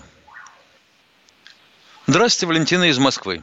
[2.07, 3.43] Здравствуйте, Валентина из Москвы.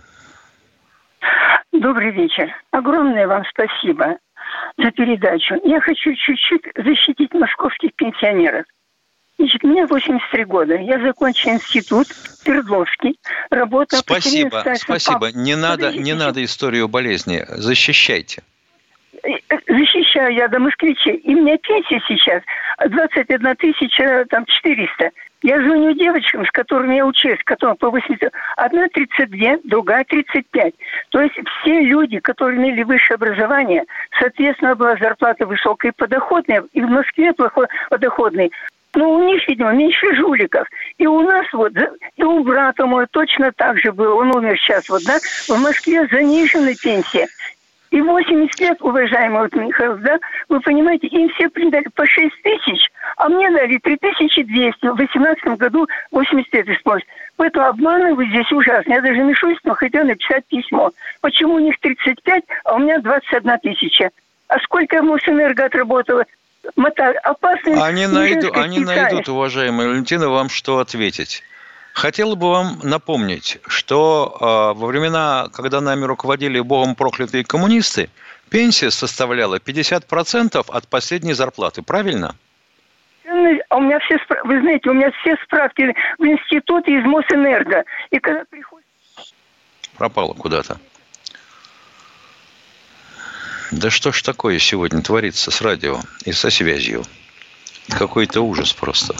[1.71, 2.54] Добрый вечер.
[2.71, 4.17] Огромное вам спасибо
[4.78, 5.56] за передачу.
[5.63, 8.65] Я хочу чуть-чуть защитить московских пенсионеров.
[9.39, 10.76] Значит, мне 83 года.
[10.76, 13.19] Я закончил институт Свердловский.
[13.52, 15.32] Работа Спасибо, спасибо.
[15.32, 17.45] Не надо, не надо историю болезни.
[17.47, 18.41] Защищайте.
[19.23, 21.15] Э, э, защищаю я до москвичей.
[21.17, 22.41] И у меня пенсия сейчас
[22.88, 25.12] 21 тысяча там 400.
[25.43, 28.34] Я звоню девочкам, с которыми я учусь, которым по 80.
[28.56, 30.73] Одна 32, другая 35.
[31.10, 33.84] То есть все люди, которые имели высшее образование,
[34.19, 38.52] соответственно, была зарплата высокая и подоходная, и в Москве плохой подоходный.
[38.95, 40.67] Ну, у них, видимо, меньше жуликов.
[40.97, 41.73] И у нас вот,
[42.15, 44.15] и у брата моего точно так же было.
[44.15, 45.19] Он умер сейчас вот, да?
[45.47, 47.28] В Москве занижена пенсия.
[47.91, 50.19] И 80 лет, уважаемый вот Михаил, да,
[50.50, 54.88] вы понимаете, им все придали по 6 тысяч, а мне дали 3200.
[54.88, 57.08] В 18 году 80 лет исполнилось.
[57.38, 58.93] Поэтому обманывать здесь ужасно.
[58.93, 60.91] Я даже не шусь, но хотел написать письмо.
[61.21, 64.10] Почему у них 35, а у меня 21 тысяча?
[64.50, 66.26] А сколько я в Мосэнерго отработала?
[67.24, 67.82] Опасность.
[67.82, 71.44] Они, найду, они найдут, уважаемая Валентина, вам что ответить.
[71.94, 78.12] Хотел бы вам напомнить, что э, во времена, когда нами руководили богом проклятые коммунисты,
[78.50, 81.82] пенсия составляла 50% от последней зарплаты.
[81.82, 82.36] Правильно?
[83.70, 87.84] А у меня все, вы знаете, у меня все справки в институте из Мосэнерго.
[88.12, 88.86] И когда приходит...
[89.98, 90.78] Пропало куда-то.
[93.72, 97.04] Да что ж такое сегодня творится с радио и со связью?
[97.90, 99.16] Какой-то ужас просто.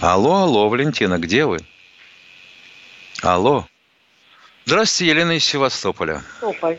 [0.00, 1.58] Алло, алло, Валентина, где вы?
[3.22, 3.66] Алло.
[4.64, 6.22] Здравствуйте, Елена из Севастополя.
[6.40, 6.78] Севастополь.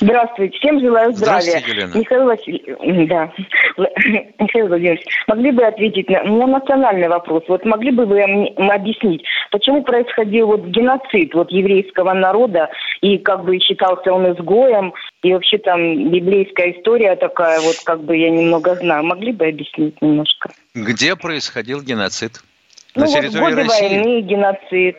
[0.00, 1.42] Здравствуйте, всем желаю здравия.
[1.42, 1.98] Здравствуйте, Елена.
[1.98, 3.32] Михаил Васильевич, да.
[4.38, 7.44] Михаил Владимирович, могли бы ответить на, на национальный вопрос?
[7.48, 12.70] Вот могли бы вы мне объяснить, почему происходил вот геноцид вот еврейского народа,
[13.02, 18.16] и как бы считался он изгоем, и вообще там библейская история такая, вот как бы
[18.16, 19.04] я немного знаю.
[19.04, 20.50] Могли бы объяснить немножко?
[20.74, 22.40] Где происходил геноцид?
[22.94, 23.88] На ну, вот в годы России?
[23.88, 24.96] войны геноцид.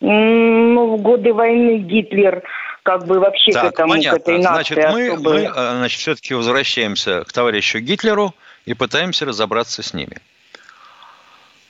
[0.00, 2.42] Ну, в годы войны Гитлер
[2.82, 4.18] как бы вообще так, к этому, понятно.
[4.18, 5.30] к этой нации Значит, мы, особо...
[5.30, 10.18] мы а, значит, все-таки возвращаемся к товарищу Гитлеру и пытаемся разобраться с ними.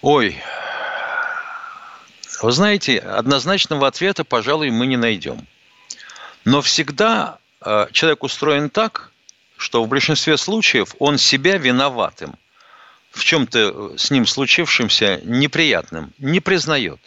[0.00, 0.42] Ой,
[2.40, 5.46] вы знаете, однозначного ответа, пожалуй, мы не найдем.
[6.44, 9.10] Но всегда э, человек устроен так,
[9.56, 12.34] что в большинстве случаев он себя виноватым
[13.12, 16.98] в чем-то с ним случившемся неприятным не признает.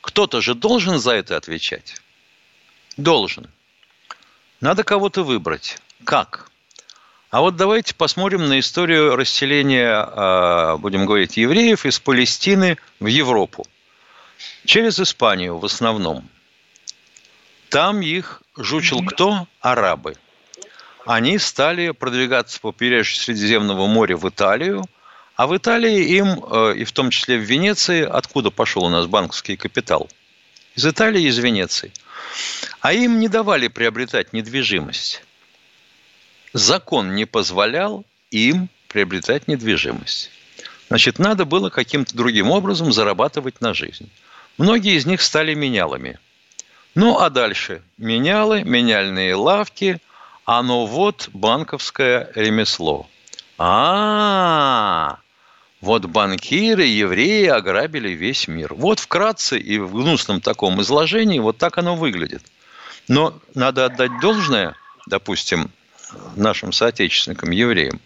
[0.00, 2.02] Кто-то же должен за это отвечать.
[2.96, 3.48] Должен.
[4.60, 5.78] Надо кого-то выбрать.
[6.04, 6.50] Как?
[7.30, 13.66] А вот давайте посмотрим на историю расселения, а, будем говорить, евреев из Палестины в Европу.
[14.64, 16.28] Через Испанию в основном.
[17.68, 19.48] Там их жучил кто?
[19.60, 20.14] Арабы.
[21.04, 24.84] Они стали продвигаться по побережью Средиземного моря в Италию,
[25.34, 29.06] а в Италии им, э, и в том числе в Венеции, откуда пошел у нас
[29.06, 30.08] банковский капитал?
[30.76, 31.92] Из Италии из Венеции–
[32.80, 35.22] а им не давали приобретать недвижимость.
[36.52, 40.30] Закон не позволял им приобретать недвижимость.
[40.88, 44.10] Значит, надо было каким-то другим образом зарабатывать на жизнь.
[44.58, 46.18] Многие из них стали менялами.
[46.94, 50.00] Ну, а дальше менялы, меняльные лавки,
[50.44, 53.08] а ну вот банковское ремесло.
[53.58, 55.23] А, -а, -а
[55.84, 58.72] вот банкиры, евреи ограбили весь мир.
[58.72, 62.42] Вот вкратце и в гнусном таком изложении вот так оно выглядит.
[63.06, 65.70] Но надо отдать должное, допустим,
[66.36, 68.00] нашим соотечественникам, евреям.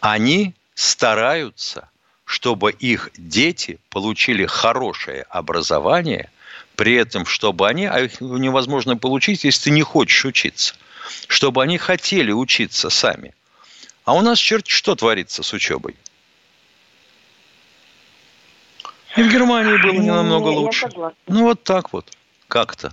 [0.00, 1.90] Они стараются,
[2.24, 6.30] чтобы их дети получили хорошее образование,
[6.76, 10.74] при этом, чтобы они, а их невозможно получить, если ты не хочешь учиться,
[11.26, 13.34] чтобы они хотели учиться сами.
[14.06, 15.94] А у нас черт что творится с учебой–
[19.16, 20.88] И в Германии было не намного лучше.
[21.26, 22.06] Ну, вот так вот.
[22.48, 22.92] Как-то.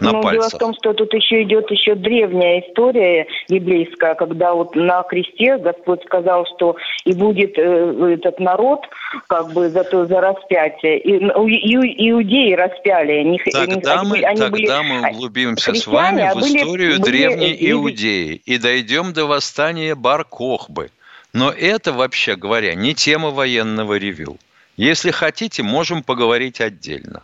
[0.00, 0.32] На Но пальцах.
[0.32, 5.58] дело в том, что тут еще идет еще древняя история библейская, когда вот на кресте
[5.58, 8.80] Господь сказал, что и будет э, этот народ
[9.28, 10.98] как бы за то за распятие.
[10.98, 13.22] И, и, иудеи распяли.
[13.22, 16.92] Не, тогда не, мы, они тогда были, мы углубимся с вами а в были, историю
[16.98, 20.90] были, древней были, Иудеи и дойдем до восстания Бар-Кохбы.
[21.32, 24.38] Но это, вообще говоря, не тема военного ревю.
[24.76, 27.22] Если хотите, можем поговорить отдельно.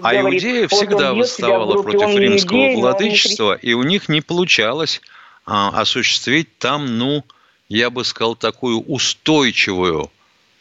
[0.00, 5.00] А Говорит, Иудея всегда восставала против римского иудеи, владычества, и у них не получалось
[5.44, 7.24] а, осуществить там, ну,
[7.68, 10.10] я бы сказал, такую устойчивую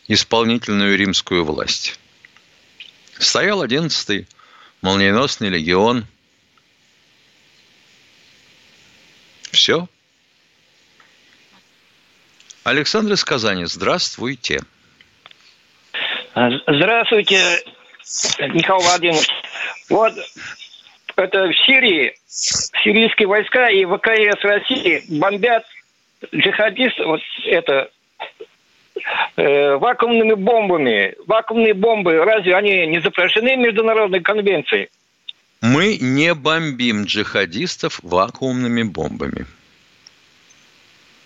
[0.08, 2.00] исполнительную римскую власть.
[3.18, 4.28] Стоял 11-й
[4.82, 6.06] молниеносный легион.
[9.52, 9.88] Все.
[12.64, 14.64] Александр из Казани, здравствуйте.
[16.34, 17.38] Здравствуйте,
[18.40, 19.28] Михаил Владимирович.
[19.90, 20.14] Вот
[21.16, 22.16] это в Сирии
[22.84, 25.64] сирийские войска и ВКС России бомбят
[26.34, 27.92] джихадистов, вот это,
[29.36, 31.16] э, вакуумными бомбами.
[31.28, 34.90] Вакуумные бомбы, разве они не запрещены международной конвенцией?
[35.62, 39.46] Мы не бомбим джихадистов вакуумными бомбами.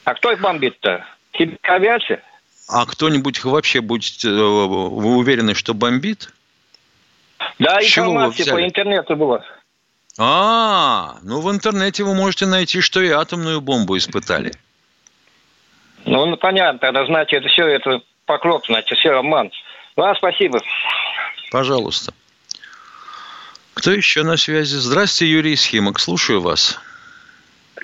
[0.04, 1.06] А кто их бомбит-то?
[1.64, 2.22] Авиация?
[2.68, 6.30] А кто-нибудь вообще будет, э, вы уверены, что бомбит?
[7.60, 9.44] Да, информация по интернету была.
[10.20, 14.52] А, ну в интернете вы можете найти, что и атомную бомбу испытали.
[16.06, 19.52] Ну, ну понятно, тогда значит, это все, это поклеп, значит, все обман.
[19.96, 20.60] Ладно, спасибо.
[21.52, 22.14] Пожалуйста.
[23.76, 24.76] Кто еще на связи?
[24.76, 26.80] Здравствуйте, Юрий Схимок, слушаю вас.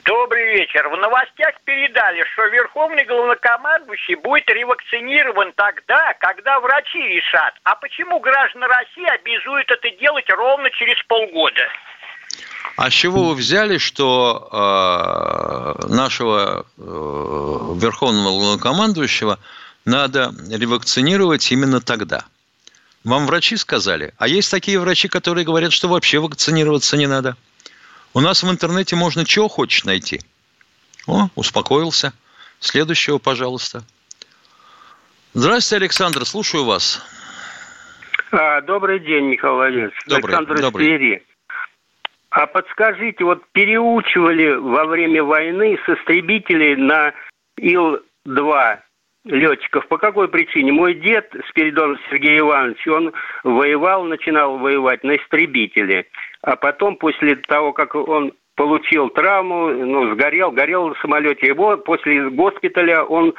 [0.06, 0.90] Добрый вечер.
[0.90, 7.54] В новостях передали, что Верховный главнокомандующий будет ревакцинирован тогда, когда врачи решат.
[7.64, 11.62] А почему граждан России обязуют это делать ровно через полгода?
[12.76, 19.40] А с чего вы взяли, что э, нашего э, верховного главнокомандующего
[19.86, 22.26] надо ревакцинировать именно тогда?
[23.06, 24.14] Вам врачи сказали?
[24.18, 27.38] А есть такие врачи, которые говорят, что вообще вакцинироваться не надо.
[28.14, 30.20] У нас в интернете можно чего хочешь найти.
[31.08, 32.14] О, успокоился.
[32.60, 33.84] Следующего, пожалуйста.
[35.34, 37.04] Здравствуйте, Александр, слушаю вас.
[38.32, 39.96] А, добрый день, Михаил Владимирович.
[40.06, 40.86] Добрый, Александр добрый.
[40.86, 41.26] Твери.
[42.30, 47.14] А подскажите, вот переучивали во время войны с истребителей на
[47.58, 48.80] Ил-2
[49.26, 49.88] летчиков.
[49.88, 50.72] По какой причине?
[50.72, 56.08] Мой дед, Спиридон Сергей Иванович, он воевал, начинал воевать на истребителе.
[56.44, 61.48] А потом, после того, как он получил травму, ну, сгорел, горел в самолете.
[61.48, 63.34] Его после госпиталя он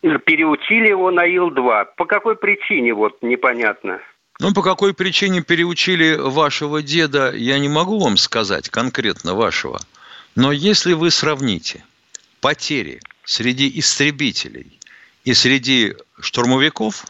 [0.00, 1.86] переучили его на Ил-2.
[1.96, 4.00] По какой причине, вот, непонятно.
[4.40, 9.78] Ну, по какой причине переучили вашего деда, я не могу вам сказать конкретно вашего.
[10.34, 11.84] Но если вы сравните
[12.40, 14.78] потери среди истребителей
[15.24, 17.04] и среди штурмовиков,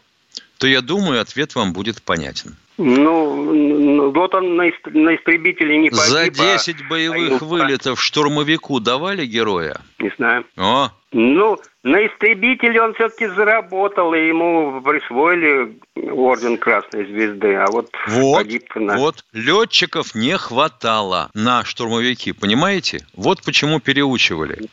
[0.57, 2.57] то я думаю, ответ вам будет понятен.
[2.77, 6.05] Ну, вот он на, истребителе не погиб.
[6.05, 6.89] За 10 а...
[6.89, 9.81] боевых вылетов штурмовику давали героя?
[9.97, 10.45] Не знаю.
[10.57, 10.89] О.
[11.11, 15.79] Ну, на истребителе он все-таки заработал, и ему присвоили
[16.11, 18.97] орден Красной Звезды, а вот, вот погиб на...
[18.97, 23.05] Вот, летчиков не хватало на штурмовики, понимаете?
[23.13, 24.69] Вот почему переучивали.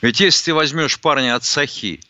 [0.00, 2.00] Ведь если ты возьмешь парня от Сахи,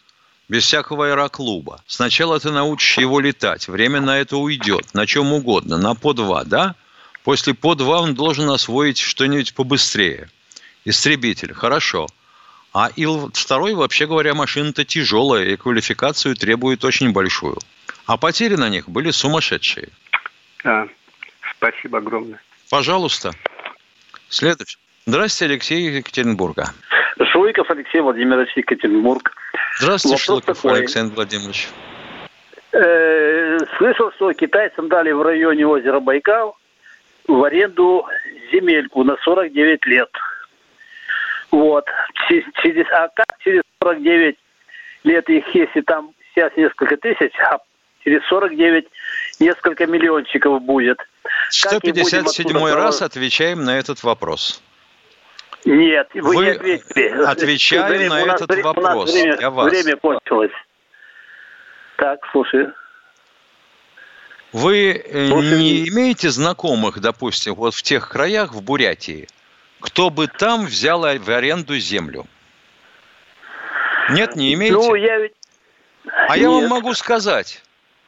[0.48, 1.82] без всякого аэроклуба.
[1.86, 6.44] Сначала ты научишь его летать, время на это уйдет, на чем угодно, на по два,
[6.44, 6.74] да?
[7.24, 10.30] После по два он должен освоить что-нибудь побыстрее.
[10.84, 12.06] Истребитель, хорошо.
[12.72, 17.58] А Ил-2, вообще говоря, машина-то тяжелая и квалификацию требует очень большую.
[18.06, 19.88] А потери на них были сумасшедшие.
[20.64, 20.86] А,
[21.56, 22.40] спасибо огромное.
[22.70, 23.34] Пожалуйста.
[24.28, 24.78] Следующий.
[25.06, 26.72] Здравствуйте, Алексей Екатеринбурга.
[27.24, 29.32] Шуйков Алексей Владимирович Екатеринбург.
[29.80, 31.68] Здравствуйте, Шлыков Александр Владимирович.
[32.72, 36.56] Э, слышал, что китайцам дали в районе озера Байкал
[37.26, 38.06] в аренду
[38.52, 40.10] земельку на 49 лет.
[41.50, 41.86] Вот.
[42.28, 44.36] Через, а как через 49
[45.04, 47.58] лет их, если там сейчас несколько тысяч, а
[48.04, 48.86] через 49
[49.40, 50.98] несколько миллиончиков будет.
[51.50, 54.62] 157 раз отвечаем на этот вопрос.
[55.64, 57.24] Нет, вы, вы не ответили.
[57.24, 59.12] Отвечаю время, на этот время, вопрос.
[59.12, 59.70] время, Я вас.
[59.70, 60.52] время кончилось.
[61.96, 62.72] Так, слушаю.
[64.52, 65.58] Вы э, слушаю.
[65.58, 69.28] не имеете знакомых, допустим, вот в тех краях, в Бурятии,
[69.80, 72.26] кто бы там взял в аренду землю?
[74.10, 74.76] Нет, не имеете?
[74.76, 75.32] Ну, я ведь...
[76.04, 76.42] А Нет.
[76.42, 77.62] я вам могу сказать,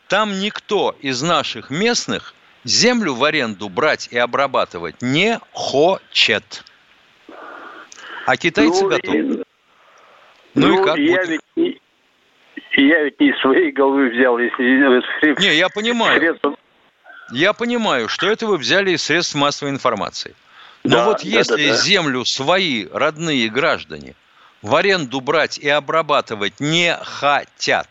[0.08, 2.34] там никто из наших местных
[2.64, 6.64] землю в аренду брать и обрабатывать не хочет.
[8.26, 9.18] А китайцы ну, готовы.
[9.18, 9.22] И...
[9.22, 9.44] Ну,
[10.54, 11.40] ну и как я будет?
[11.56, 11.80] ведь
[12.72, 15.40] я ведь не из своей головы взял, если...
[15.40, 16.38] Не, я понимаю.
[17.32, 20.34] Я понимаю, что это вы взяли из средств массовой информации.
[20.82, 21.82] Но да, вот если да, да, да.
[21.82, 24.14] землю свои родные граждане
[24.62, 27.88] в аренду брать и обрабатывать не хотят,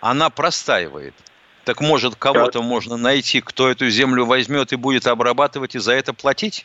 [0.00, 1.14] она простаивает.
[1.64, 2.64] Так может кого-то да.
[2.64, 6.64] можно найти, кто эту землю возьмет и будет обрабатывать и за это платить?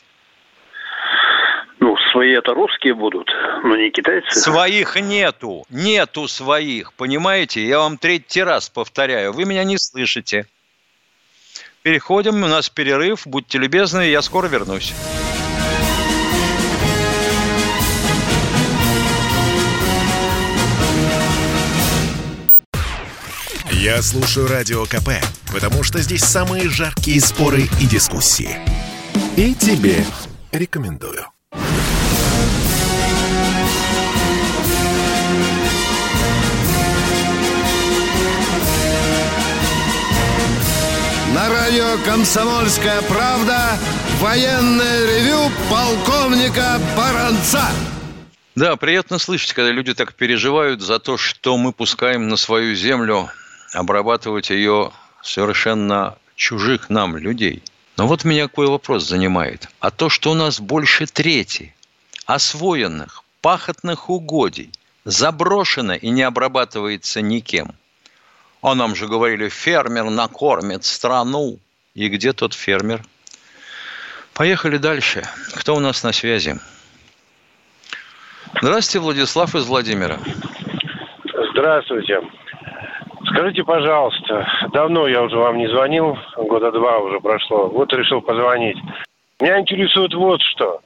[2.11, 3.29] Свои это русские будут,
[3.63, 4.39] но не китайцы.
[4.39, 5.65] Своих нету.
[5.69, 6.93] Нету своих.
[6.93, 7.65] Понимаете?
[7.65, 9.33] Я вам третий раз повторяю.
[9.33, 10.45] Вы меня не слышите.
[11.81, 12.43] Переходим.
[12.43, 13.25] У нас перерыв.
[13.25, 14.09] Будьте любезны.
[14.09, 14.93] Я скоро вернусь.
[23.71, 25.09] Я слушаю Радио КП,
[25.53, 28.57] потому что здесь самые жаркие споры и дискуссии.
[29.37, 30.03] И тебе
[30.51, 31.25] рекомендую.
[41.39, 43.79] На радио «Комсомольская правда»
[44.19, 47.63] военное ревю полковника Баранца.
[48.55, 53.29] Да, приятно слышать, когда люди так переживают за то, что мы пускаем на свою землю
[53.73, 54.91] обрабатывать ее
[55.23, 57.63] совершенно чужих нам людей.
[57.95, 59.69] Но вот меня какой вопрос занимает.
[59.79, 61.73] А то, что у нас больше трети
[62.25, 64.71] освоенных пахотных угодий
[65.05, 67.75] заброшено и не обрабатывается никем–
[68.61, 71.57] а нам же говорили, фермер накормит страну.
[71.95, 73.01] И где тот фермер?
[74.33, 75.23] Поехали дальше.
[75.55, 76.55] Кто у нас на связи?
[78.61, 80.17] Здравствуйте, Владислав из Владимира.
[81.51, 82.21] Здравствуйте.
[83.27, 88.77] Скажите, пожалуйста, давно я уже вам не звонил, года два уже прошло, вот решил позвонить.
[89.39, 90.81] Меня интересует вот что.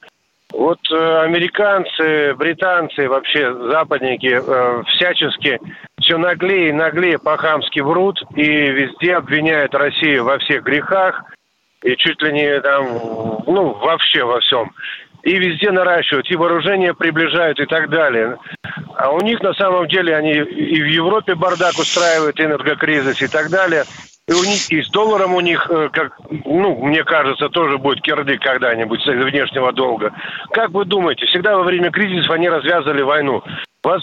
[0.54, 5.60] Вот э, американцы, британцы, вообще западники э, всячески
[5.99, 11.24] все наглее и наглее по-хамски врут и везде обвиняют Россию во всех грехах
[11.84, 12.86] и чуть ли не там,
[13.47, 14.72] ну, вообще во всем.
[15.24, 18.38] и везде наращивают, и вооружение приближают и так далее.
[18.95, 23.49] А у них на самом деле они и в Европе бардак устраивают, энергокризис и так
[23.49, 23.86] далее.
[24.26, 28.01] И, у них, и с долларом у них, э, как, ну, мне кажется, тоже будет
[28.01, 30.13] кирдык когда-нибудь с внешнего долга.
[30.51, 33.43] Как вы думаете, всегда во время кризисов они развязывали войну?
[33.84, 34.01] Вас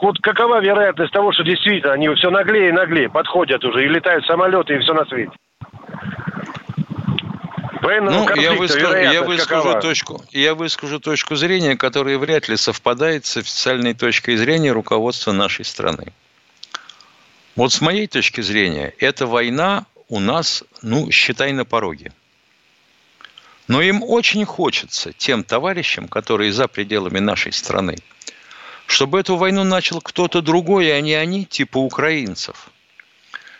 [0.00, 4.24] вот какова вероятность того, что действительно они все наглее и наглее подходят уже и летают
[4.26, 5.32] самолеты и все на свете?
[7.82, 13.36] ну, я выскажу, я, выскажу точку, я выскажу точку зрения, которая вряд ли совпадает с
[13.36, 16.12] официальной точкой зрения руководства нашей страны.
[17.56, 22.12] Вот с моей точки зрения, эта война у нас, ну, считай, на пороге.
[23.66, 27.96] Но им очень хочется, тем товарищам, которые за пределами нашей страны,
[28.86, 32.68] чтобы эту войну начал кто-то другой, а не они, типа украинцев.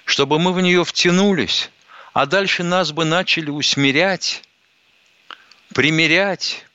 [0.05, 1.71] Чтобы мы в нее втянулись,
[2.13, 4.43] а дальше нас бы начали усмирять,
[5.75, 6.67] примерять,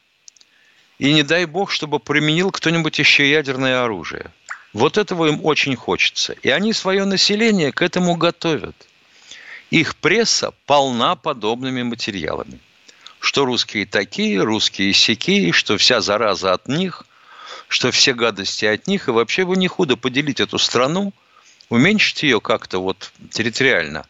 [0.98, 4.32] и не дай бог, чтобы применил кто-нибудь еще ядерное оружие–
[4.74, 6.34] вот этого им очень хочется.
[6.34, 8.76] И они свое население к этому готовят.
[9.70, 12.60] Их пресса полна подобными материалами.
[13.20, 17.06] Что русские такие, русские сякие, что вся зараза от них,
[17.68, 19.08] что все гадости от них.
[19.08, 21.14] И вообще бы не худо поделить эту страну,
[21.70, 24.06] уменьшить ее как-то вот территориально.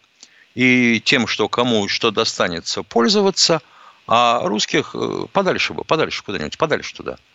[0.55, 3.62] И тем, что кому что достанется, пользоваться,
[4.07, 7.18] а русских э, подальше бы, подальше куда-нибудь, подальше туда–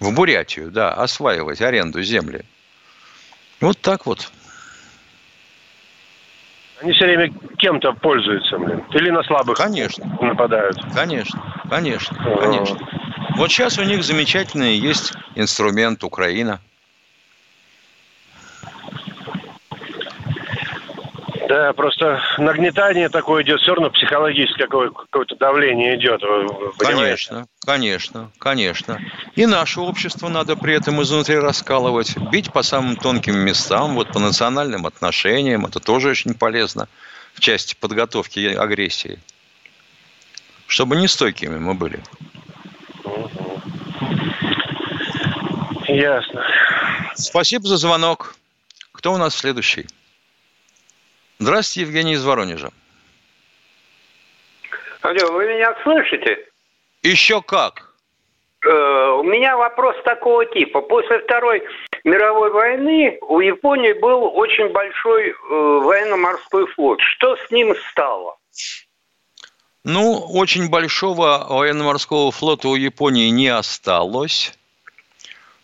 [0.00, 2.42] в Бурятию, да, осваивать аренду земли.
[3.60, 4.30] Вот так вот.
[6.80, 8.82] Они все время кем-то пользуются, блин.
[8.94, 10.04] Или на слабых конечно.
[10.20, 10.78] нападают.
[10.94, 12.78] Конечно, конечно, конечно.
[13.36, 16.60] Вот сейчас у них замечательный есть инструмент Украина–
[21.50, 26.22] Да, просто нагнетание такое идет, все равно психологическое какое- какое-то давление идет.
[26.78, 29.00] Конечно, конечно, конечно.
[29.34, 34.20] И наше общество надо при этом изнутри раскалывать, бить по самым тонким местам, вот по
[34.20, 35.66] национальным отношениям.
[35.66, 36.86] Это тоже очень полезно
[37.34, 39.18] в части подготовки агрессии.
[40.68, 42.00] Чтобы не стойкими мы были.
[45.88, 46.44] Ясно.
[47.16, 48.36] Спасибо за звонок.
[48.92, 49.88] Кто у нас следующий?
[51.40, 52.70] Здравствуйте, Евгений из Воронежа.
[55.00, 56.38] Алло, вы меня слышите?
[57.02, 57.94] Еще как.
[58.62, 60.82] Э, у меня вопрос такого типа.
[60.82, 61.62] После Второй
[62.04, 67.00] мировой войны у Японии был очень большой э, военно-морской флот.
[67.00, 68.36] Что с ним стало?
[69.82, 74.52] Ну, очень большого военно-морского флота у Японии не осталось,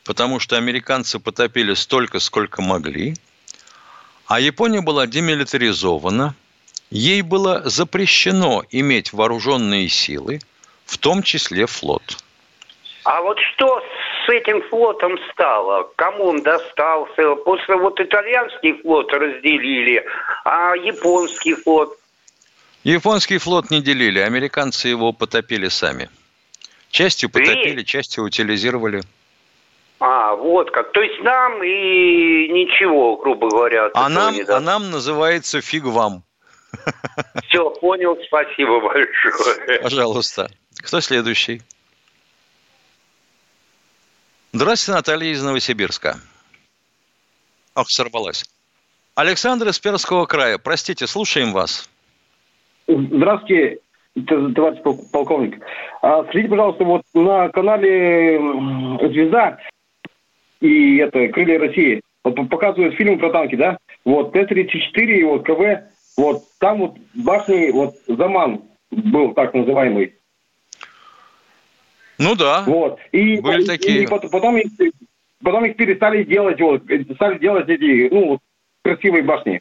[0.07, 3.17] потому что американцы потопили столько, сколько могли.
[4.27, 6.35] А Япония была демилитаризована,
[6.91, 10.41] ей было запрещено иметь вооруженные силы,
[10.85, 12.19] в том числе флот.
[13.05, 13.81] А вот что
[14.27, 15.89] с этим флотом стало?
[15.95, 17.37] Кому он достался?
[17.45, 20.05] После вот итальянский флот разделили,
[20.45, 21.97] а японский флот?
[22.83, 26.09] Японский флот не делили, американцы его потопили сами.
[26.91, 29.03] Частью потопили, частью утилизировали.
[29.99, 30.93] А, вот как.
[30.93, 33.91] То есть нам и ничего, грубо говоря.
[33.95, 36.23] А нам, а нам называется фиг вам.
[37.47, 39.81] Все, понял, спасибо большое.
[39.83, 40.51] Пожалуйста.
[40.83, 41.63] Кто следующий?
[44.53, 46.17] Здравствуйте, Наталья из Новосибирска.
[47.75, 48.45] Ах, сорвалась.
[49.15, 50.59] Александр из Перского края.
[50.59, 51.89] Простите, слушаем вас.
[52.87, 53.79] Здравствуйте,
[54.27, 55.63] товарищ полковник.
[56.03, 58.39] А, скажите, пожалуйста, вот на канале
[59.01, 59.59] «Звезда»
[60.61, 62.01] и это «Крылья России».
[62.25, 63.79] Вот показывают фильм про танки, да?
[64.05, 65.85] Вот Т-34 и вот КВ,
[66.17, 70.15] вот там вот башни, вот Заман был так называемый.
[72.19, 72.65] Ну да.
[72.67, 72.99] Вот.
[73.13, 74.03] И, Были и, такие.
[74.03, 74.67] И потом, потом, их,
[75.43, 76.83] потом их перестали делать, вот,
[77.15, 78.41] стали делать эти, ну, вот,
[78.83, 79.61] красивые башни.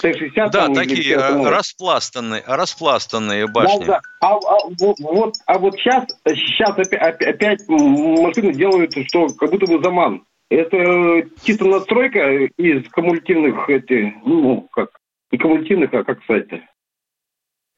[0.00, 0.50] Т-60.
[0.50, 3.84] Да, такие распластанные, распластанные башни.
[3.84, 4.00] Да, да.
[4.20, 4.58] А, а,
[4.98, 10.24] вот, а вот сейчас, сейчас опять, опять машины делают, что как будто бы заман.
[10.48, 14.90] Это чисто настройка из кумулятивных, эти, ну, как,
[15.30, 16.48] не кумулятивных, а как сказать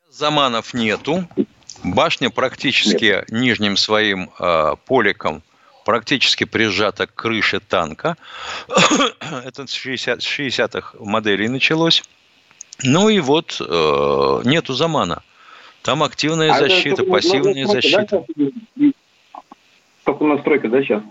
[0.09, 1.25] Заманов нету.
[1.85, 3.31] Башня практически Нет.
[3.31, 5.43] нижним своим э, поликом
[5.85, 8.17] практически прижата к крыше танка.
[9.45, 12.03] Это с 60, 60-х моделей началось.
[12.83, 15.23] Ну и вот э, нету замана.
[15.83, 18.25] Там активная а защита, пассивная защита.
[18.37, 18.91] Да,
[20.05, 21.03] только настройка, да, сейчас?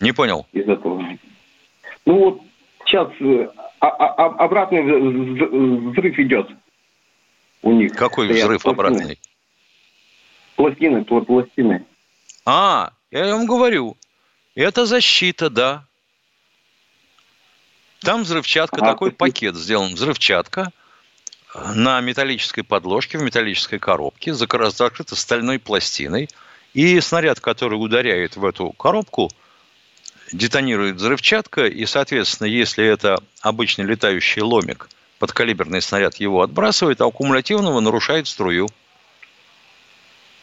[0.00, 0.46] Не понял.
[0.52, 1.04] Из этого.
[2.06, 2.40] Ну вот
[2.84, 3.48] сейчас э,
[3.80, 6.48] а, а, а, обратный взрыв идет
[7.62, 7.92] у них.
[7.92, 9.18] Какой взрыв обратный?
[10.56, 11.84] Пластины, пластины.
[12.46, 13.96] А, я вам говорю,
[14.54, 15.84] это защита, да.
[18.04, 19.94] Там взрывчатка, а, такой пакет сделан.
[19.94, 20.70] Взрывчатка
[21.74, 26.28] на металлической подложке, в металлической коробке, закрыта стальной пластиной.
[26.74, 29.30] И снаряд, который ударяет в эту коробку,
[30.32, 31.66] детонирует взрывчатка.
[31.66, 34.88] И, соответственно, если это обычный летающий ломик,
[35.18, 38.66] подкалиберный снаряд его отбрасывает, а аккумулятивного нарушает струю.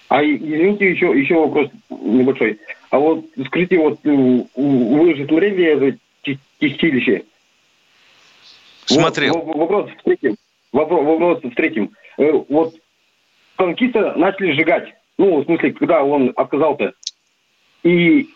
[0.08, 2.60] А извините, еще, еще вопрос небольшой.
[2.90, 5.98] А вот скажите, вот вы же смотрели это
[6.60, 7.24] чистилище?
[8.94, 9.34] Смотрел.
[9.34, 10.36] Вопрос в третьем.
[10.72, 11.92] Вопрос, вопрос в третьем.
[12.18, 12.76] Э, вот
[13.58, 14.94] танкиста начали сжигать.
[15.18, 16.94] Ну, в смысле, когда он отказался.
[17.84, 18.30] И,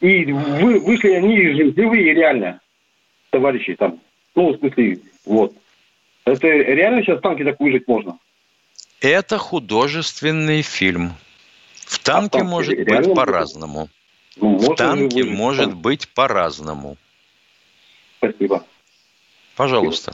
[0.00, 1.36] и вы, вышли они
[1.72, 2.60] живые реально,
[3.30, 4.00] товарищи там.
[4.34, 5.54] Ну, в смысле, вот.
[6.24, 8.18] Это реально сейчас танки так выжить можно?
[9.00, 11.12] Это художественный фильм.
[11.74, 13.88] В танке а может быть по-разному.
[14.36, 16.96] Ну, в танке может быть по-разному.
[18.18, 18.64] Спасибо.
[19.56, 20.12] Пожалуйста.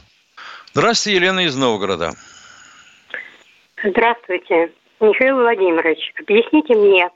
[0.73, 2.11] Здравствуйте, Елена из Новгорода.
[3.83, 4.71] Здравствуйте.
[5.01, 7.09] Михаил Владимирович, объясните мне,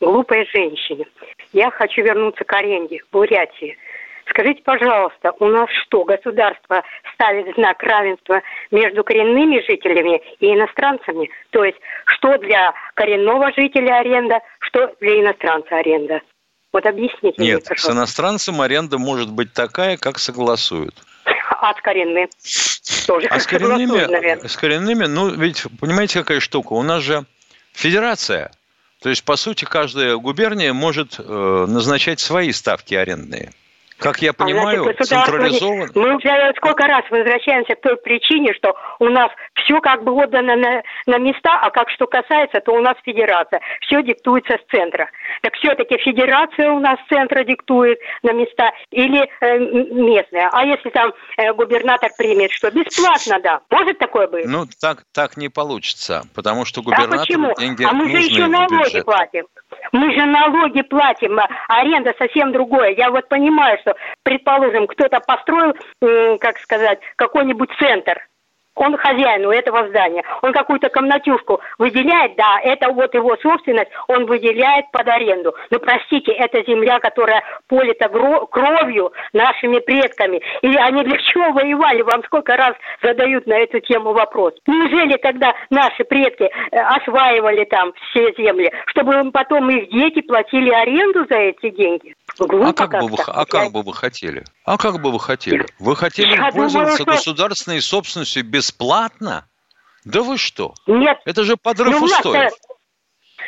[0.00, 1.06] глупой женщине,
[1.52, 3.78] я хочу вернуться к аренде в Бурятии.
[4.28, 6.82] Скажите, пожалуйста, у нас что, государство
[7.14, 11.30] ставит знак равенства между коренными жителями и иностранцами?
[11.50, 16.20] То есть, что для коренного жителя аренда, что для иностранца аренда?
[16.72, 17.76] Вот объясните Нет, мне, пожалуйста.
[17.76, 20.94] с иностранцем аренда может быть такая, как согласуют
[21.62, 22.28] а с коренными
[23.06, 23.28] тоже.
[23.28, 26.72] А с коренными, с коренными, ну, ведь, понимаете, какая штука?
[26.72, 27.24] У нас же
[27.72, 28.50] федерация.
[29.00, 33.52] То есть, по сути, каждая губерния может э, назначать свои ставки арендные.
[34.02, 35.90] Как я понимаю, а, централизован...
[35.94, 40.56] Мы уже сколько раз возвращаемся к той причине, что у нас все как бы отдано
[40.56, 43.60] на, на места, а как что касается, то у нас федерация.
[43.80, 45.08] Все диктуется с центра.
[45.42, 50.50] Так все-таки федерация у нас центра диктует на места или э, местная.
[50.52, 53.60] А если там э, губернатор примет, что бесплатно, да?
[53.70, 54.46] Может такое быть?
[54.46, 57.54] Ну, так, так не получится, потому что губернатор а почему?
[57.58, 59.46] деньги А мы же еще налоги платим.
[59.92, 62.94] Мы же налоги платим, а аренда совсем другое.
[62.96, 65.74] Я вот понимаю, что, предположим, кто-то построил,
[66.38, 68.26] как сказать, какой-нибудь центр–
[68.74, 70.22] он хозяин у этого здания.
[70.42, 75.54] Он какую-то комнатюшку выделяет, да, это вот его собственность, он выделяет под аренду.
[75.70, 80.40] Но простите, это земля, которая полита кровью нашими предками.
[80.62, 82.02] И они для чего воевали?
[82.02, 84.54] Вам сколько раз задают на эту тему вопрос.
[84.66, 91.26] Неужели тогда наши предки э, осваивали там все земли, чтобы потом их дети платили аренду
[91.28, 92.14] за эти деньги?
[92.38, 94.44] Глупо а как, как бы вы, а как бы вы хотели?
[94.64, 95.66] А как бы вы хотели?
[95.78, 97.04] Вы хотели Я пользоваться думаю, что...
[97.04, 99.44] государственной собственностью бесплатно?
[100.04, 100.74] Да вы что?
[100.86, 101.18] Нет.
[101.24, 102.52] Это же подрыв ну, устоев.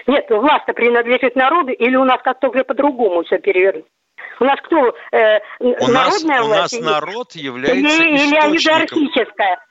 [0.06, 3.88] Нет, власть принадлежит народу, или у нас как-то уже по-другому все перевернуто?
[4.40, 4.94] У нас кто?
[5.12, 6.74] Э, у народная нас, власть?
[6.74, 9.64] У нас народ является или, или олигархическая?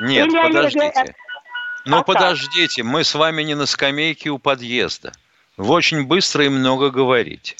[0.00, 0.86] Нет, или подождите.
[0.86, 1.16] Олигарх...
[1.86, 5.12] Ну, а подождите, мы с вами не на скамейке у подъезда.
[5.56, 7.54] Вы очень быстро и много говорите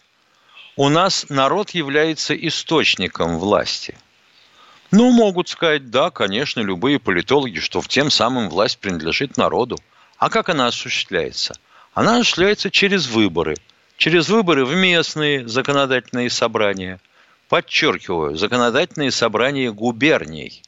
[0.81, 3.99] у нас народ является источником власти.
[4.91, 9.78] Ну, могут сказать, да, конечно, любые политологи, что в тем самым власть принадлежит народу.
[10.18, 11.55] А как она осуществляется?
[11.95, 13.57] Она осуществляется через выборы.
[13.97, 17.01] Через выборы в местные законодательные собрания.
[17.49, 20.62] Подчеркиваю, законодательные собрания губерний.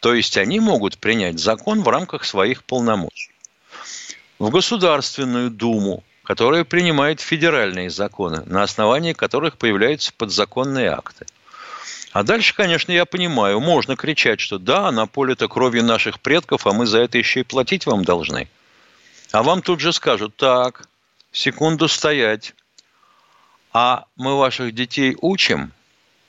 [0.00, 3.30] То есть они могут принять закон в рамках своих полномочий.
[4.38, 11.26] В Государственную Думу которая принимает федеральные законы, на основании которых появляются подзаконные акты.
[12.14, 16.72] А дальше, конечно, я понимаю, можно кричать, что да, на поле-то кровью наших предков, а
[16.72, 18.48] мы за это еще и платить вам должны.
[19.32, 20.88] А вам тут же скажут, так,
[21.32, 22.54] секунду стоять.
[23.72, 25.72] А мы ваших детей учим,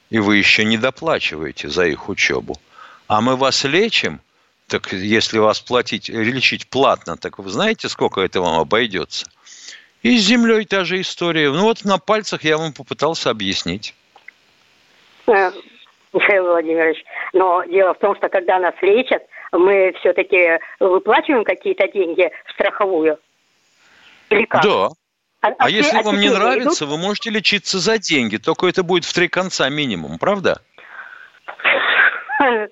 [0.10, 2.60] и вы еще не доплачиваете за их учебу.
[3.06, 4.22] А мы вас лечим,
[4.66, 9.28] так если вас платить, лечить платно, так вы знаете, сколько это вам обойдется?
[10.02, 11.52] И с землей та же история.
[11.52, 13.94] Ну вот на пальцах я вам попытался объяснить.
[16.16, 17.04] Михаил Владимирович,
[17.34, 23.20] но дело в том, что когда нас лечат, мы все-таки выплачиваем какие-то деньги в страховую.
[24.30, 24.64] Или как?
[24.64, 24.88] Да.
[25.42, 26.94] А, а, а если а вам не нравится, идут?
[26.94, 30.62] вы можете лечиться за деньги, только это будет в три конца минимум, правда?
[32.40, 32.68] Я,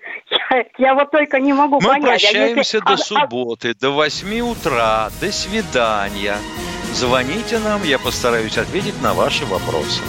[0.77, 2.01] я вот только не могу Мы понять.
[2.01, 2.79] Мы прощаемся если...
[2.79, 5.09] до субботы, до 8 утра.
[5.21, 6.37] До свидания.
[6.93, 10.01] Звоните нам, я постараюсь ответить на ваши вопросы.